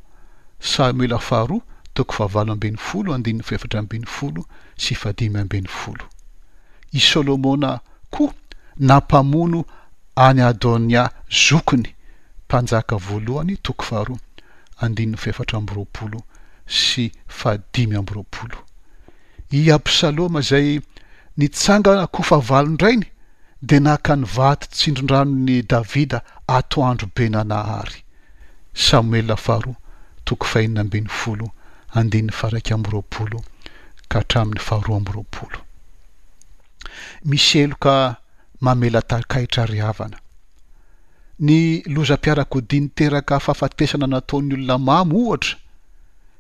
samoela 0.60 1.20
faroa 1.20 1.62
toko 1.94 2.12
favalo 2.16 2.52
ambin'ny 2.54 2.78
folo 2.88 3.13
andin'ny 3.13 3.44
fefatra 3.48 3.80
ambin'ny 3.80 4.06
folo 4.18 4.42
sy 4.78 4.96
fadimy 4.96 5.39
ambin'ny 5.39 5.68
folo 5.70 6.06
i 6.92 7.00
solomona 7.00 7.80
koa 8.10 8.34
nampamono 8.78 9.66
any 10.16 10.42
adônia 10.42 11.10
zokony 11.30 11.89
mpanjaka 12.48 12.96
voalohany 12.98 13.58
tokofaharoa 13.58 14.20
andinyn'ny 14.86 15.19
feefatra 15.24 15.60
amby 15.62 15.76
ropolo 15.80 16.19
sy 16.82 17.06
fahadimy 17.39 17.98
amby 18.00 18.15
ropolo 18.19 18.60
i 19.60 19.63
absalôma 19.78 20.41
zay 20.50 20.69
nitsangana 21.41 22.06
kofa 22.15 22.39
valondrainy 22.52 23.08
de 23.69 23.78
naka 23.88 24.13
ny 24.19 24.26
vaty 24.38 24.67
tsindrondranony 24.78 25.58
davida 25.74 26.19
atoandro 26.58 27.08
be 27.15 27.26
nanahary 27.36 28.00
samoelya 28.86 29.38
faharoa 29.46 29.78
toko 30.28 30.46
fahinina 30.54 30.82
ambin'ny 30.86 31.12
folo 31.22 31.48
andiny 32.02 32.30
faraika 32.39 32.74
amby 32.78 32.89
ropolo 32.98 33.39
ka 34.10 34.15
hatramin'ny 34.24 34.62
faharoa 34.67 34.98
amby 35.02 35.12
ropolo 35.19 35.60
misy 37.32 37.56
elo 37.63 37.78
ka 37.86 37.93
mamela 38.65 39.02
tarikaitra 39.13 39.63
riavana 39.74 40.17
ny 41.44 41.84
lozam-piara-kodiny 41.96 42.90
teraka 42.96 43.36
fafatesana 43.46 44.08
nataony 44.14 44.54
olona 44.56 44.78
mamo 44.88 45.16
ohatra 45.26 45.56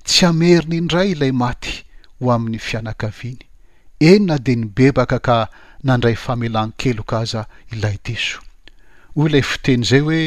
tsy 0.07 0.19
hameriny 0.25 0.75
indray 0.81 1.07
ilay 1.13 1.33
maty 1.43 1.73
ho 2.19 2.25
amin'ny 2.35 2.59
fianakaviany 2.67 3.41
enina 4.09 4.35
dia 4.45 4.57
ny 4.59 4.65
bebaka 4.77 5.17
ka 5.27 5.37
nandray 5.87 6.15
famelan--keloka 6.25 7.15
aza 7.23 7.41
ilay 7.75 7.95
diso 8.05 8.39
hoy 9.15 9.27
lay 9.33 9.43
fiteny 9.51 9.83
izay 9.85 10.01
hoe 10.05 10.21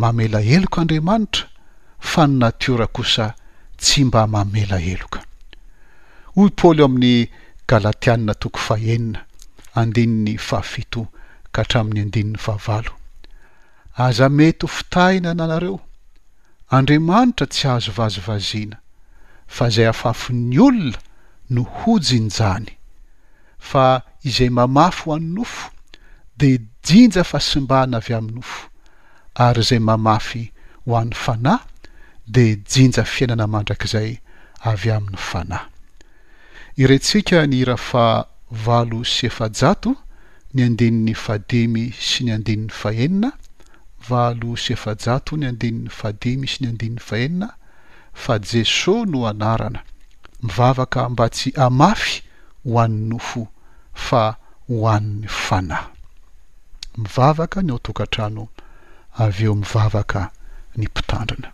mamela 0.00 0.38
eloka 0.56 0.78
andriamanitra 0.84 1.44
fa 2.10 2.22
ny 2.28 2.32
natiora 2.42 2.86
kosa 2.96 3.26
tsy 3.82 4.00
mba 4.08 4.22
mamela 4.34 4.76
eloka 4.94 5.20
hoy 6.36 6.50
paoly 6.58 6.82
amin'ny 6.88 7.14
galatianina 7.70 8.32
tokofahenina 8.42 9.20
andini'ny 9.80 10.34
fahafito 10.48 11.00
ka 11.54 11.58
hatramin'ny 11.62 12.02
andinin'ny 12.04 12.38
vahavalo 12.46 12.92
aza 13.96 14.28
mety 14.28 14.66
hofitahina 14.66 15.34
na 15.34 15.44
anareo 15.44 15.80
andriamanitra 16.70 17.46
tsy 17.46 17.68
azo 17.68 17.92
vazovaziana 17.92 18.76
fa 19.56 19.68
zay 19.72 19.88
afafy 19.92 20.32
'ny 20.32 20.58
olona 20.66 20.98
no 21.54 21.62
ho 21.78 21.92
jinjany 22.06 22.72
fa 23.70 23.84
izay 24.28 24.50
mamafy 24.58 25.02
ho 25.04 25.14
any 25.16 25.28
nofo 25.36 25.70
de 26.38 26.48
jinja 26.86 27.24
fasimbana 27.30 27.96
avy 27.96 28.12
amin'ny 28.18 28.38
ofo 28.44 28.62
ary 29.44 29.60
izay 29.64 29.80
mamafy 29.88 30.44
ho 30.86 30.92
an'ny 31.00 31.14
fanahy 31.24 31.64
de 32.34 32.44
jinja 32.72 33.04
fiainana 33.12 33.46
mandrak'izay 33.54 34.10
avy 34.70 34.88
amin'ny 34.96 35.16
fanahy 35.30 35.66
irentsika 36.82 37.46
ny 37.48 37.54
irafa 37.64 38.04
valo 38.64 39.00
sy 39.14 39.24
efajato 39.30 39.92
ny 40.54 40.58
andinin'ny 40.68 41.14
fadimy 41.24 41.84
sy 42.08 42.24
ny 42.28 42.32
andin'ny 42.36 42.68
fahenina 42.80 43.30
vaalosefajato 44.08 45.32
ny 45.40 45.46
andinin'ny 45.50 45.90
fadimi 46.00 46.46
isy 46.48 46.60
ny 46.62 46.68
andin'ny 46.72 47.00
faenina 47.08 47.48
fa 48.26 48.34
jesos 48.50 49.00
no 49.12 49.20
anarana 49.30 49.80
mivavaka 50.44 51.00
mba 51.12 51.26
tsy 51.36 51.50
amafy 51.66 52.14
ho 52.66 52.72
an'ny 52.84 53.02
nofo 53.10 53.42
fa 54.06 54.24
ho 54.68 54.76
ann'ny 54.94 55.28
fana 55.46 55.78
mivavaka 57.02 57.58
ny 57.62 57.70
ao 57.74 57.80
tokantrano 57.88 58.44
avy 59.24 59.44
eo 59.50 59.54
mivavaka 59.62 60.20
ny 60.78 60.84
mpitandrina 60.92 61.48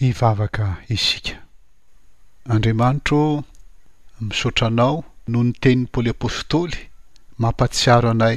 ivavaka 0.00 0.76
isika 0.88 1.36
andriamanitro 2.54 3.20
misaotranao 4.20 5.04
noho 5.30 5.44
ny 5.44 5.52
tenin'ny 5.62 5.88
paoly 5.92 6.10
apostôly 6.14 6.78
mampatsiaro 7.42 8.08
anay 8.14 8.36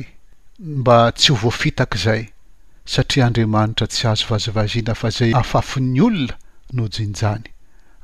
mba 0.80 0.96
tsy 1.18 1.28
ho 1.32 1.36
voafitaka 1.44 1.96
izay 2.00 2.24
satria 2.92 3.24
andriamanitra 3.28 3.86
tsy 3.92 4.04
azo 4.12 4.26
vazovaziana 4.32 4.94
fa 5.00 5.08
zay 5.18 5.32
ahafafin'ny 5.34 6.00
olona 6.08 6.36
no 6.76 6.84
jinjany 6.94 7.44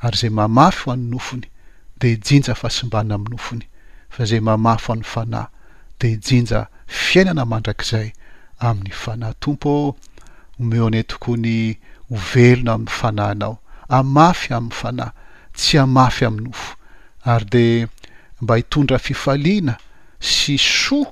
ary 0.06 0.16
izay 0.18 0.30
mamafy 0.38 0.82
ho 0.84 0.88
any 0.94 1.06
nofony 1.14 1.46
dia 2.00 2.12
ijinja 2.16 2.54
fahasombana 2.62 3.14
miy 3.22 3.32
nofony 3.34 3.64
fa 4.14 4.20
izay 4.26 4.40
mamafy 4.48 4.86
ho 4.88 4.94
any 4.96 5.04
fanay 5.14 5.46
di 6.00 6.06
ijinja 6.16 6.60
fiainana 7.08 7.44
mandrak'izay 7.52 8.08
amin'ny 8.68 8.92
fanay 9.04 9.34
tompo 9.44 9.70
omeo 10.60 10.86
anay 10.88 11.04
tokoany 11.10 11.58
o 12.12 12.16
velona 12.16 12.74
amin'ny 12.74 12.90
fanahynao 13.00 13.56
amafy 14.00 14.52
amin'ny 14.56 14.72
fanay 14.80 15.12
tsy 15.58 15.78
amafy 15.84 16.24
amin'n 16.28 16.48
ofo 16.56 16.70
ary 17.26 17.46
de 17.52 17.66
mba 18.42 18.56
hitondra 18.60 18.98
fifaliana 19.08 19.74
sy 20.20 20.56
soa 20.58 21.10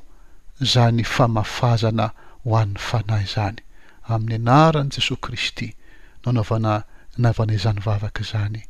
zany 0.71 1.03
famafazana 1.13 2.07
ho 2.45 2.51
an'ny 2.61 2.79
fanahy 2.87 3.25
izany 3.27 3.57
amin'ny 4.13 4.35
anaran' 4.41 4.89
jesosy 4.91 5.19
kristy 5.25 5.67
nanaovana 6.25 6.73
naovana 7.23 7.53
izany 7.59 7.79
vavaka 7.85 8.21
izany 8.25 8.61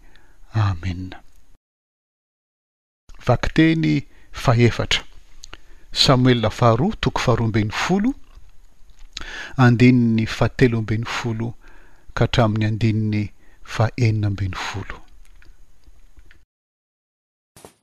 amena 0.65 1.17
vakiteny 3.25 3.89
fahefatra 4.31 5.01
samoellafaroa 6.03 6.95
toko 7.01 7.19
faroaambiny 7.25 7.71
folo 7.83 8.11
andini'ny 9.63 10.25
fatelo 10.37 10.75
oambiny 10.77 11.05
folo 11.05 11.53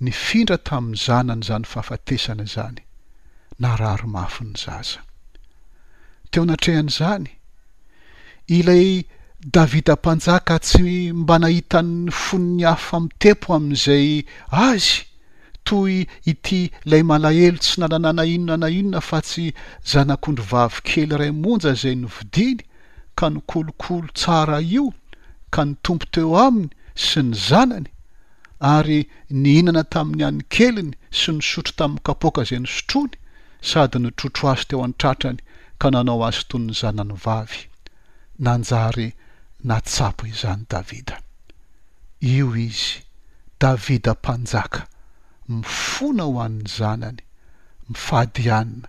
ny 0.00 0.10
findra 0.26 0.56
tamin'ny 0.68 0.98
zanany 1.04 1.42
zany 1.48 1.66
fahafatesana 1.72 2.42
izany 2.50 2.80
naraarymafy 3.62 4.42
ny 4.48 4.56
zaza 4.64 5.00
teo 6.30 6.42
anatrehan'izany 6.42 7.28
ilay 8.58 8.88
davida 9.46 9.92
mpanjaka 9.94 10.58
tsy 10.58 11.12
mba 11.12 11.38
nahitanny 11.38 12.10
fony 12.10 12.56
ny 12.58 12.64
hafa 12.66 12.98
mitempo 13.00 13.54
amin'izay 13.54 14.26
azy 14.50 14.90
toy 15.68 15.96
ity 16.30 16.70
ilay 16.84 17.02
malahelo 17.06 17.58
tsy 17.62 17.78
nananana 17.80 18.24
inona 18.26 18.56
na 18.56 18.68
inona 18.68 18.98
fa 19.00 19.22
tsy 19.22 19.52
zanak'ondry 19.90 20.44
vavy 20.50 20.80
kely 20.88 21.10
iray 21.14 21.30
monja 21.30 21.70
zay 21.80 21.94
ny 21.94 22.08
vidiany 22.14 22.58
ka 23.18 23.30
ny 23.30 23.38
kolokolo 23.46 24.10
tsara 24.18 24.58
io 24.60 24.88
ka 25.54 25.62
ny 25.64 25.72
tompo 25.86 26.06
teo 26.10 26.34
aminy 26.34 26.74
sy 27.06 27.22
ny 27.22 27.32
zanany 27.48 27.86
ary 28.72 28.98
ny 29.30 29.48
hinana 29.54 29.84
tamin'ny 29.92 30.24
any 30.30 30.42
keliny 30.50 30.90
sy 31.14 31.30
ny 31.36 31.40
sotro 31.50 31.78
tamin'ny 31.78 32.02
kapoaka 32.02 32.42
zay 32.48 32.58
ny 32.64 32.72
sotrony 32.74 33.14
sady 33.62 34.02
nytrotro 34.02 34.50
azy 34.50 34.66
teo 34.74 34.82
an-tratrany 34.82 35.38
ka 35.78 35.94
nanao 35.94 36.26
azy 36.26 36.42
toy 36.50 36.60
ny 36.66 36.74
zanany 36.80 37.14
vavy 37.14 37.62
nanjary 38.42 39.08
natsapo 39.66 40.22
izany 40.26 40.62
davida 40.70 41.16
io 42.20 42.54
izy 42.56 43.02
davida 43.60 44.12
mpanjaka 44.14 44.86
mifona 45.48 46.22
ho 46.24 46.38
an'ny 46.46 46.66
zanany 46.76 47.20
mifady 47.90 48.42
ianina 48.46 48.88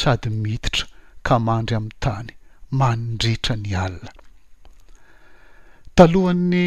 sady 0.00 0.30
mititra 0.42 0.86
ka 1.26 1.34
mandry 1.46 1.74
amin'ny 1.76 1.96
tany 2.04 2.28
mandritra 2.78 3.54
ny 3.56 3.72
alina 3.84 4.10
talohan'ny 5.96 6.64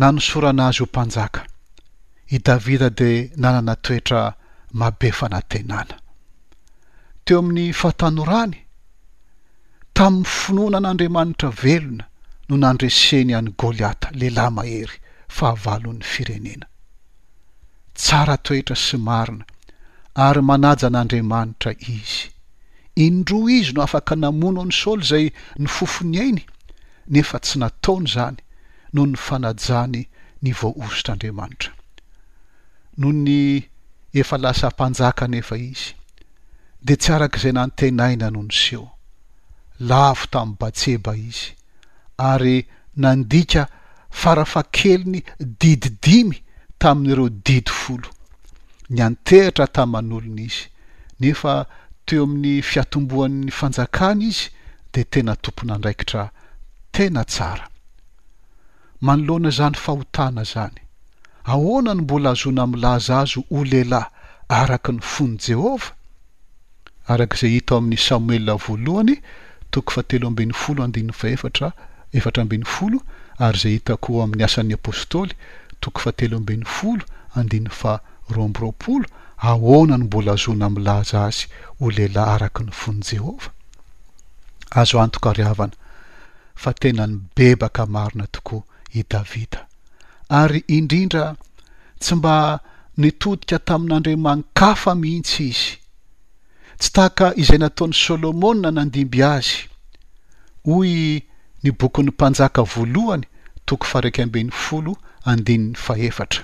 nanosorana 0.00 0.62
azy 0.68 0.80
ho 0.82 0.86
mpanjaka 0.90 1.40
i 2.34 2.38
davida 2.46 2.88
dea 2.98 3.28
nanana 3.40 3.74
toetra 3.84 4.20
mabe 4.80 5.08
fanantenana 5.18 5.96
teo 7.24 7.38
amin'ny 7.42 7.66
faatanorany 7.82 8.54
tamin'ny 9.96 10.26
finoanan'andriamanitra 10.36 11.50
velona 11.62 12.04
nandreseny 12.62 13.34
any 13.36 13.50
goliata 13.60 14.08
lehilahy 14.20 14.52
mahery 14.58 14.96
fahavalon'ny 15.36 16.02
firenena 16.12 16.66
tsara 18.00 18.36
toetra 18.46 18.76
sy 18.86 18.96
marina 19.08 19.44
ary 20.26 20.42
manaja 20.48 20.88
n'andriamanitra 20.90 21.72
izy 21.96 22.24
indroa 23.06 23.48
izy 23.58 23.72
no 23.76 23.82
afaka 23.86 24.14
namono 24.22 24.60
a 24.64 24.68
ny 24.68 24.74
saoly 24.80 25.02
izay 25.06 25.26
ny 25.60 25.66
fofony 25.76 26.16
ainy 26.24 26.44
nefa 27.16 27.36
tsy 27.44 27.56
nataoony 27.62 28.08
izany 28.10 28.38
no 28.94 29.02
ny 29.10 29.16
fanajany 29.26 30.02
ny 30.44 30.50
voa 30.60 30.76
ositr'aandriamanitra 30.86 31.70
no 33.02 33.08
ny 33.24 33.40
efa 34.22 34.36
lasampanjaka 34.44 35.22
anefa 35.28 35.54
izy 35.70 35.90
dia 36.86 36.96
tsy 37.00 37.10
araka 37.16 37.36
izay 37.42 37.54
nanotenaina 37.56 38.26
no 38.34 38.40
nyseho 38.48 38.86
lafo 39.90 40.24
tamin'ny 40.32 40.56
batseba 40.60 41.12
izy 41.30 41.48
ary 42.18 42.66
nandika 42.96 43.68
farafa 44.10 44.62
keliny 44.76 45.20
dididimy 45.60 46.36
tamin'ireo 46.80 47.28
didy 47.46 47.72
folo 47.80 48.08
ny 48.90 48.98
antehitra 49.06 49.66
ta 49.74 49.82
man' 49.92 50.12
olona 50.16 50.42
izy 50.48 50.62
nefa 51.20 51.52
teo 52.06 52.22
amin'ny 52.24 52.62
fiatomboan'ny 52.70 53.48
fanjakana 53.58 54.22
izy 54.30 54.44
di 54.92 55.02
tena 55.12 55.32
tompona 55.42 55.72
andraikitra 55.76 56.22
tena 56.94 57.22
tsara 57.32 57.66
manoloana 59.06 59.48
izany 59.54 59.76
fahotana 59.84 60.42
zany 60.52 60.80
ahoana 61.52 61.92
ny 61.96 62.00
mbola 62.04 62.28
azona 62.34 62.60
amin'ny 62.64 62.82
laza 62.84 63.14
azo 63.22 63.40
ho 63.50 63.58
lehilahy 63.70 64.10
araka 64.60 64.90
ny 64.96 65.00
fony 65.12 65.34
jehovah 65.46 65.90
arakaizay 67.12 67.52
hitao 67.54 67.78
amin'ny 67.80 67.98
samoela 68.08 68.54
voalohany 68.64 69.14
toko 69.72 69.90
fahtelo 69.94 70.24
ambin'ny 70.30 70.54
folo 70.62 70.80
andinny 70.86 71.12
fahefatra 71.22 71.68
efatra 72.14 72.42
ambin'ny 72.44 72.64
folo 72.64 72.98
ary 73.44 73.58
izay 73.58 73.74
hitako 73.78 74.10
amin'ny 74.22 74.44
asan'y 74.46 74.74
apôstôly 74.78 75.34
toko 75.82 75.98
fahtelo 76.06 76.36
ambin'ny 76.40 76.64
folo 76.76 77.04
andiny 77.40 77.70
fa 77.80 77.94
rombiroampolo 78.36 79.06
ahonany 79.50 80.04
mbola 80.08 80.30
azona 80.38 80.64
amnnylaza 80.68 81.18
azy 81.28 81.46
holehilahy 81.80 82.30
araky 82.36 82.62
ny 82.68 82.72
fony 82.80 83.00
jehovah 83.10 83.50
azo 84.80 84.96
antokariavana 85.04 85.76
fa 86.62 86.70
tena 86.80 87.04
ny 87.10 87.14
bebaka 87.36 87.82
marina 87.94 88.26
tokoa 88.34 88.62
itavita 89.00 89.60
ary 90.40 90.60
indrindra 90.76 91.24
tsy 92.00 92.14
mba 92.18 92.34
nitotika 93.02 93.56
tamin'andriamany 93.68 94.42
kafa 94.58 94.92
mihitsy 95.00 95.42
izy 95.50 95.70
tsy 96.80 96.90
tahaka 96.96 97.26
izay 97.42 97.58
nataon'ny 97.62 97.94
solomonna 98.04 98.68
nandimby 98.76 99.20
azy 99.34 99.56
hoy 100.68 100.92
ny 101.64 101.72
bokyn'ny 101.72 102.10
mpanjaka 102.12 102.62
voalohany 102.72 103.24
toko 103.66 103.88
faraiky 103.90 104.20
amben'ny 104.22 104.50
folo 104.64 104.92
andinin'ny 105.30 105.76
fahefatra 105.84 106.42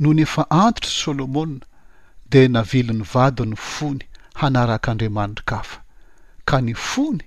no 0.00 0.10
ny 0.16 0.22
efa 0.24 0.42
antitra 0.64 0.92
solomoa 1.00 1.60
dia 2.30 2.48
navilin'ny 2.54 3.04
vady 3.12 3.44
ny 3.50 3.56
fony 3.72 4.04
hanarak'andriamaniny 4.40 5.42
kafa 5.50 5.78
ka 6.48 6.56
ny 6.64 6.72
fony 6.88 7.22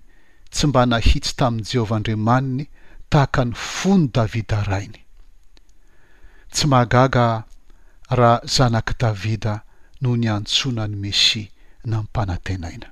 tsy 0.54 0.66
mba 0.68 0.82
nahitsy 0.90 1.34
tamin'i 1.40 1.70
jehovah 1.72 2.00
andriamaniny 2.02 2.64
tahaka 3.12 3.42
ny 3.46 3.54
fony 3.54 4.10
davida 4.16 4.60
rainy 4.72 5.00
tsy 6.54 6.66
mahagaga 6.72 7.26
raha 8.20 8.42
zanak' 8.56 8.98
davida 9.04 9.56
no 10.02 10.16
ny 10.16 10.28
antsona 10.34 10.88
ny 10.88 10.96
mesi 11.04 11.44
na 11.90 12.02
mpanantenaina 12.02 12.90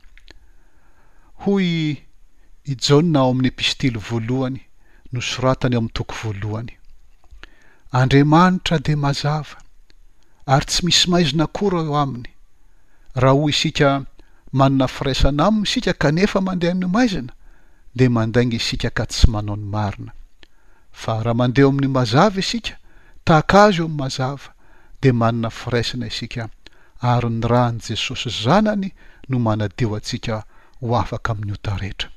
hoy 1.46 1.68
ijana 2.74 3.20
ao 3.24 3.30
amin'ny 3.32 3.52
pistily 3.60 4.00
voalohany 4.08 4.62
no 5.14 5.20
soratany 5.32 5.74
eo 5.76 5.80
amin'ny 5.82 5.94
toko 5.98 6.14
voalohany 6.24 6.74
andriamanitra 8.00 8.76
dia 8.86 8.98
mazava 9.06 9.54
ary 10.54 10.66
tsy 10.70 10.80
misy 10.86 11.06
maizina 11.14 11.46
kora 11.58 11.80
eo 11.88 11.96
aminy 12.04 12.30
raha 13.22 13.38
hoy 13.40 13.50
isika 13.56 13.90
manana 14.58 14.88
firaisana 14.96 15.46
m 15.54 15.64
isika 15.68 15.94
kanefa 16.04 16.38
mandeha 16.48 16.72
amin'ny 16.74 16.92
maizina 16.98 17.32
dia 17.98 18.10
mandainga 18.18 18.56
isika 18.62 18.90
ka 18.98 19.04
tsy 19.12 19.26
manao 19.34 19.56
ny 19.62 19.66
marina 19.76 20.12
fa 21.02 21.14
raha 21.24 21.40
mandeha 21.42 21.66
o 21.68 21.72
amin'ny 21.72 21.90
mazava 21.98 22.38
isika 22.44 22.74
tahaka 23.26 23.58
azy 23.66 23.78
eo 23.80 23.86
amin'ny 23.88 24.02
mazava 24.02 24.48
dia 25.02 25.14
manana 25.22 25.50
firaisana 25.60 26.06
isika 26.14 26.44
ary 27.12 27.30
ny 27.30 27.40
raany 27.52 27.78
jesosy 27.88 28.30
zanany 28.44 28.88
no 29.30 29.38
manadio 29.46 29.96
antsika 30.00 30.36
ho 30.82 30.96
afaka 31.04 31.30
amin'ny 31.34 31.54
otarehetra 31.60 32.08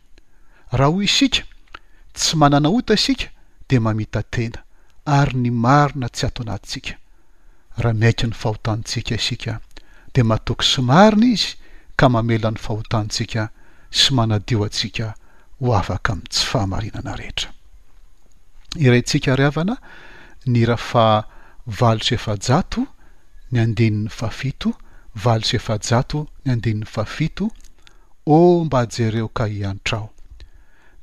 raha 0.72 0.90
ho 0.92 1.02
isika 1.02 1.42
tsy 2.14 2.36
manana 2.36 2.68
ota 2.70 2.94
isika 2.94 3.28
de 3.68 3.78
mamitatena 3.84 4.58
ary 5.18 5.34
ny 5.42 5.50
marina 5.64 6.08
tsy 6.16 6.24
ato 6.28 6.40
anatitsika 6.44 6.94
raha 7.82 7.94
miaiky 8.02 8.26
ny 8.30 8.34
fahotantsika 8.42 9.14
isika 9.20 9.52
de 10.14 10.20
matoky 10.28 10.64
sy 10.70 10.80
marina 10.90 11.26
izy 11.34 11.50
ka 11.98 12.06
mamela 12.14 12.50
ny 12.54 12.58
fahotantsika 12.66 13.42
sy 13.98 14.08
manadio 14.16 14.62
atsika 14.68 15.06
ho 15.62 15.70
afaka 15.80 16.10
ami'ny 16.12 16.28
tsy 16.32 16.44
fahamarinana 16.50 17.12
rehetra 17.20 17.48
iraintsika 18.86 19.30
riavana 19.40 19.74
ny 20.52 20.64
rafa 20.70 21.06
valisefajato 21.80 22.80
ny 23.52 23.56
andinyn'ny 23.64 24.08
fa 24.18 24.28
fito 24.38 24.70
valisefa 25.24 25.74
jato 25.88 26.18
ny 26.44 26.48
andinyn'ny 26.54 26.86
fa 26.94 27.04
fito 27.14 27.44
omba 28.38 28.86
jereo 28.94 29.28
ka 29.38 29.44
hian-trao 29.52 30.08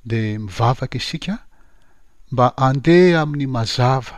de 0.08 0.38
mivavaka 0.40 0.98
isika 0.98 1.36
mba 2.32 2.46
andeha 2.68 3.20
amin'ny 3.22 3.48
mazava 3.58 4.16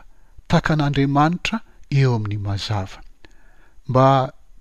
takan'andriamanitra 0.51 1.57
eo 1.99 2.11
amin'ny 2.17 2.39
mazava 2.47 2.99
mba 3.89 4.07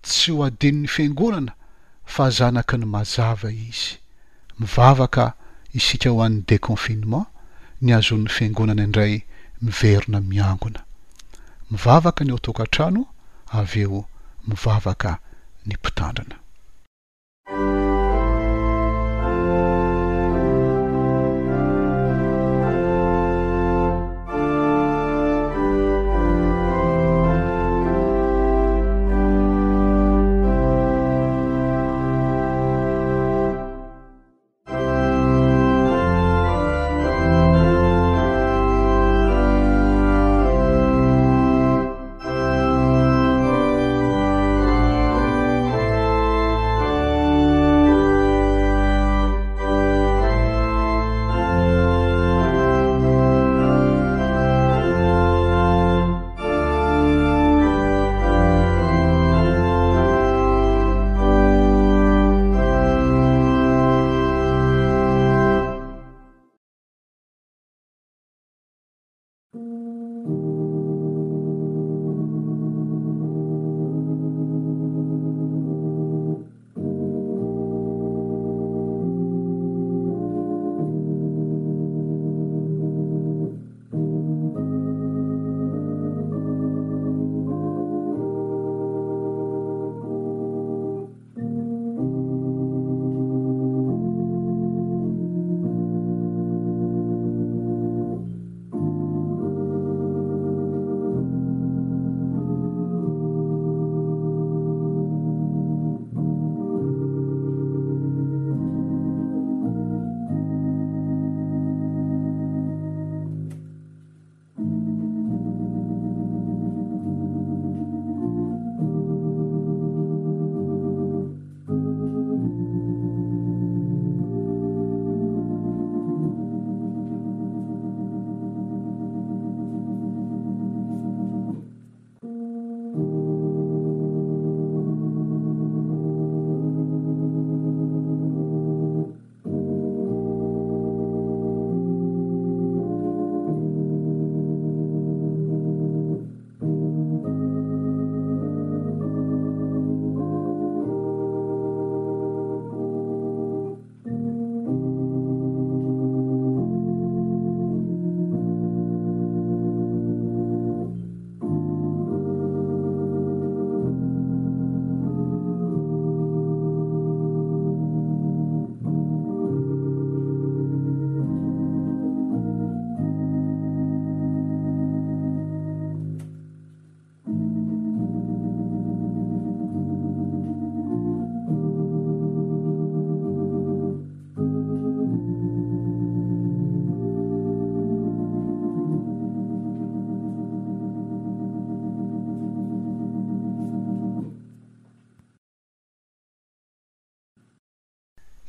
tsy 0.05 0.31
ho 0.35 0.39
adin'ny 0.49 0.81
fiangonana 0.95 1.53
fa 2.14 2.24
zanaky 2.39 2.76
ny 2.81 2.87
mazava 2.97 3.49
izy 3.68 3.87
mivavaka 4.59 5.24
isika 5.79 6.09
ho 6.12 6.16
an'ny 6.26 6.41
deconfinement 6.51 7.26
ny 7.85 7.89
azoan'ny 7.99 8.31
fiangonana 8.37 8.83
indray 8.87 9.14
miverina 9.64 10.18
miangona 10.31 10.81
mivavaka 11.70 12.20
ny 12.24 12.33
o 12.37 12.39
tokan-trano 12.47 13.03
avy 13.59 13.81
eo 13.87 14.01
mivavaka 14.49 15.11
ny 15.66 15.72
mpitandrana 15.81 16.38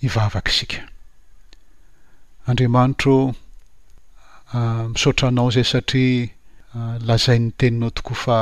vavakasika 0.10 0.78
andriamanitro 2.47 3.34
ah, 4.53 4.88
misaotranao 4.93 5.49
zay 5.55 5.64
satria 5.72 6.28
ah, 6.76 6.97
lazai'ny 7.07 7.51
teninao 7.57 7.89
tokoa 7.89 8.16
fa 8.24 8.38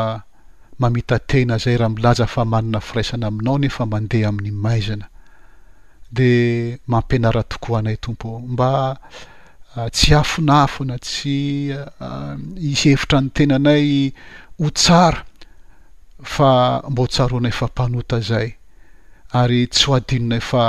mamita 0.79 1.19
tena 1.19 1.57
zay 1.57 1.77
raha 1.77 1.89
milaza 1.89 2.25
fa 2.27 2.45
manana 2.45 2.79
firaisana 2.79 3.27
aminao 3.27 3.57
nefa 3.57 3.85
mandeha 3.85 4.29
amin'ny 4.29 4.51
maizana 4.51 5.07
de 6.11 6.29
mampianara 6.87 7.43
toko 7.43 7.77
anay 7.77 7.97
tompo 7.97 8.25
ao 8.33 8.39
mba 8.39 8.97
ah, 9.75 9.89
tsy 9.93 10.15
afona 10.15 10.63
afona 10.63 10.95
tsy 11.05 11.35
is 12.71 12.81
hevitra 12.83 13.17
ny 13.21 13.29
tenanay 13.35 13.87
ho 14.59 14.67
tsara 14.77 15.21
fa 16.33 16.47
mbo 16.91 17.03
tsaroana 17.11 17.49
efa 17.53 17.65
mpanota 17.71 18.17
zay 18.29 18.47
ary 19.39 19.61
tsy 19.73 19.83
ho 19.85 19.91
adinona 19.97 20.35
efa 20.43 20.63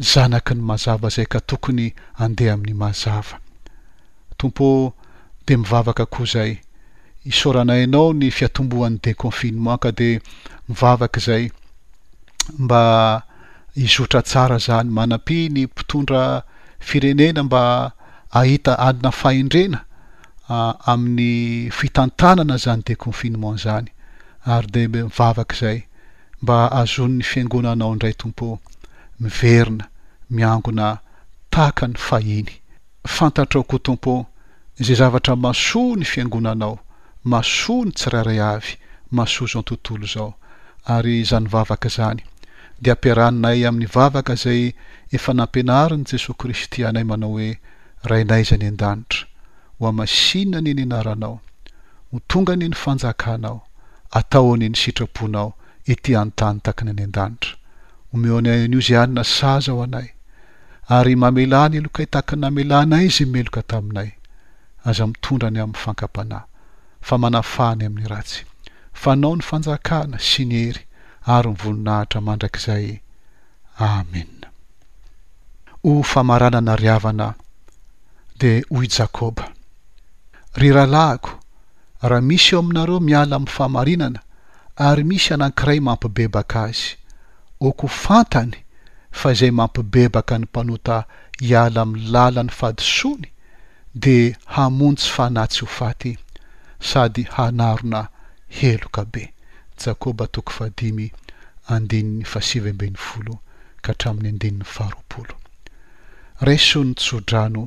zanaky 0.00 0.54
ny 0.56 0.62
mazava 0.64 1.08
zay 1.12 1.28
ka 1.28 1.40
tokony 1.40 1.90
andeha 2.24 2.54
amin'ny 2.56 2.72
mazava 2.74 3.38
tompo 4.40 4.94
de 5.46 5.56
mivavaka 5.56 6.06
ko 6.08 6.24
zay 6.24 6.56
isaorana 7.28 7.76
inao 7.84 8.12
ny 8.16 8.30
fiatombohan'ny 8.32 8.98
dekonfinement 9.04 9.76
ka 9.80 9.92
de 9.92 10.20
mivavaka 10.68 11.20
izay 11.20 11.44
mba 12.58 12.80
izotra 13.76 14.22
tsara 14.22 14.58
zany 14.58 14.88
manampi 14.88 15.50
ny 15.52 15.66
mpitondra 15.68 16.42
firenena 16.80 17.42
mba 17.44 17.62
ahita 18.32 18.78
anina 18.80 19.12
fahendrena 19.12 19.84
amin'ny 20.88 21.68
fitantanana 21.70 22.56
zany 22.56 22.82
dekonfinement 22.86 23.60
zany 23.60 23.92
ary 24.48 24.66
de 24.66 24.88
mivavaka 24.88 25.54
izay 25.56 25.78
mba 26.42 26.72
azon'ny 26.80 27.22
fiangonanao 27.22 27.92
indray 27.92 28.16
tompo 28.16 28.60
miverina 29.20 29.89
miangona 30.30 30.98
tahaka 31.50 31.86
ny 31.86 31.96
fahiny 31.98 32.50
fantatrao 33.08 33.62
ko 33.66 33.78
tompo 33.82 34.12
izay 34.80 34.96
zavatra 35.00 35.34
masoa 35.36 35.96
ny 35.98 36.04
fiangonanao 36.10 36.74
masoa 37.32 37.84
ny 37.84 37.90
tsiraray 37.98 38.40
avy 38.54 38.72
masoazan 39.16 39.66
tontolo 39.68 40.04
izao 40.06 40.30
ary 40.94 41.14
zany 41.28 41.48
vavaka 41.54 41.88
izany 41.92 42.22
dia 42.82 42.92
ampiaraninay 42.94 43.60
amin'ny 43.68 43.88
vavaka 43.94 44.34
zay 44.42 44.62
efa 45.16 45.32
nampianari 45.38 45.96
n' 45.98 46.06
jesosy 46.08 46.38
kristy 46.40 46.78
anay 46.88 47.04
manao 47.10 47.30
hoe 47.34 47.50
rainay 48.08 48.42
zy 48.48 48.54
any 48.56 48.66
an-danitra 48.70 49.22
ho 49.78 49.82
amasina 49.90 50.56
any 50.60 50.70
e 50.70 50.74
ny 50.78 50.82
anaranao 50.86 51.36
ho 52.12 52.16
tonga 52.30 52.52
anye 52.54 52.68
ny 52.70 52.76
fanjakanao 52.82 53.58
ataony 54.18 54.66
ny 54.68 54.76
sitraponao 54.82 55.50
etỳ 55.92 56.10
antanytakany 56.22 56.90
any 56.94 57.04
an-danitra 57.08 57.52
omeo 58.14 58.38
nay 58.44 58.68
n'io 58.68 58.80
zay 58.88 58.98
anina 59.02 59.24
saza 59.24 59.74
o 59.74 59.82
anay 59.82 60.08
ary 60.96 61.14
mamelana 61.16 61.76
elokaitaka 61.78 62.32
namelana 62.42 62.96
izy 63.08 63.24
meloka 63.34 63.62
taminay 63.70 64.10
aza 64.88 65.04
mitondra 65.10 65.46
any 65.48 65.60
amin'ny 65.64 65.78
fankampanahy 65.82 66.46
fa 67.08 67.14
manafaany 67.22 67.82
amin'ny 67.88 68.08
ratsy 68.14 68.40
fanao 69.02 69.32
ny 69.38 69.42
fanjakana 69.48 70.18
sy 70.28 70.42
ny 70.48 70.54
hery 70.62 70.82
ary 71.34 71.50
nyvoninahitra 71.52 72.18
mandrakizay 72.26 72.86
amen 73.92 74.32
ho 75.84 75.90
famaranana 76.12 76.72
riavana 76.82 77.28
dia 78.40 78.64
ho 78.74 78.80
jakôba 78.96 79.44
ry 80.58 80.68
rahalahiko 80.76 81.30
raha 82.10 82.22
misy 82.30 82.50
eo 82.54 82.60
aminareo 82.62 82.98
miala 83.08 83.36
amin'ny 83.36 83.54
faamarinana 83.56 84.20
ary 84.86 85.04
misy 85.10 85.28
anankiray 85.34 85.78
mampibebaka 85.86 86.58
azy 86.70 86.86
oko 87.68 87.86
fantany 88.02 88.54
fa 89.18 89.26
izay 89.32 89.50
mampibebaka 89.58 90.34
ny 90.38 90.44
mpanota 90.48 90.96
iala 91.50 91.80
amin'ny 91.86 92.10
lala 92.14 92.40
ny 92.44 92.52
fadysony 92.58 93.28
dia 94.02 94.36
hamontsy 94.54 95.06
fanatsy 95.14 95.60
hofaty 95.64 96.10
sady 96.88 97.22
hanarona 97.34 98.00
heloka 98.58 99.02
be 99.12 99.22
jakoba 99.82 100.24
tokofadimy 100.34 101.06
andinin'ny 101.74 102.24
fasivambeny 102.32 102.96
folo 103.06 103.34
ka 103.84 103.90
hatramin'ny 103.92 104.28
andinin'ny 104.32 104.66
faharopolo 104.74 105.34
ray 106.46 106.60
sonyny 106.68 106.94
tsodrano 107.00 107.62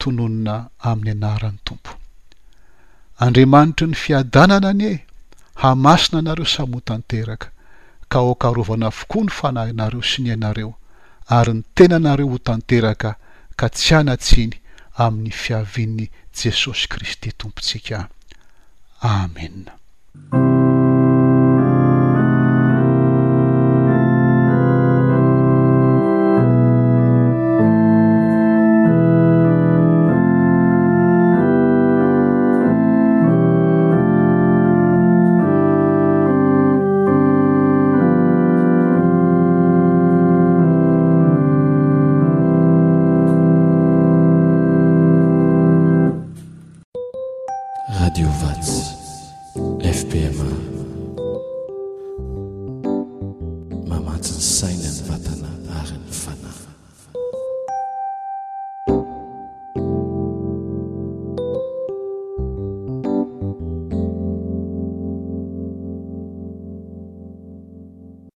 tononona 0.00 0.54
amin'ny 0.90 1.10
anaran'ny 1.16 1.58
tompo 1.66 1.92
andriamanitro 3.24 3.84
ny 3.90 3.96
fiadanana 4.02 4.66
ani 4.72 4.84
e 4.94 4.98
hamasina 5.62 6.16
anareo 6.18 6.46
samoatanteraka 6.54 7.48
ka 8.08 8.18
aokarovana 8.22 8.90
fokoa 8.90 9.24
ny 9.26 9.32
fanahynareo 9.38 10.02
sy 10.02 10.22
ny 10.22 10.28
iainareo 10.32 10.72
ary 11.38 11.54
ny 11.58 11.62
tenanareo 11.74 12.28
ho 12.32 12.38
tanteraka 12.38 13.14
ka 13.58 13.68
tsy 13.74 13.94
anatsiny 14.00 14.52
amin'ny 15.04 15.30
fiavian'ny 15.42 16.06
jesosy 16.42 16.86
kristy 16.90 17.32
tompontsika 17.36 18.08
amena 19.00 20.52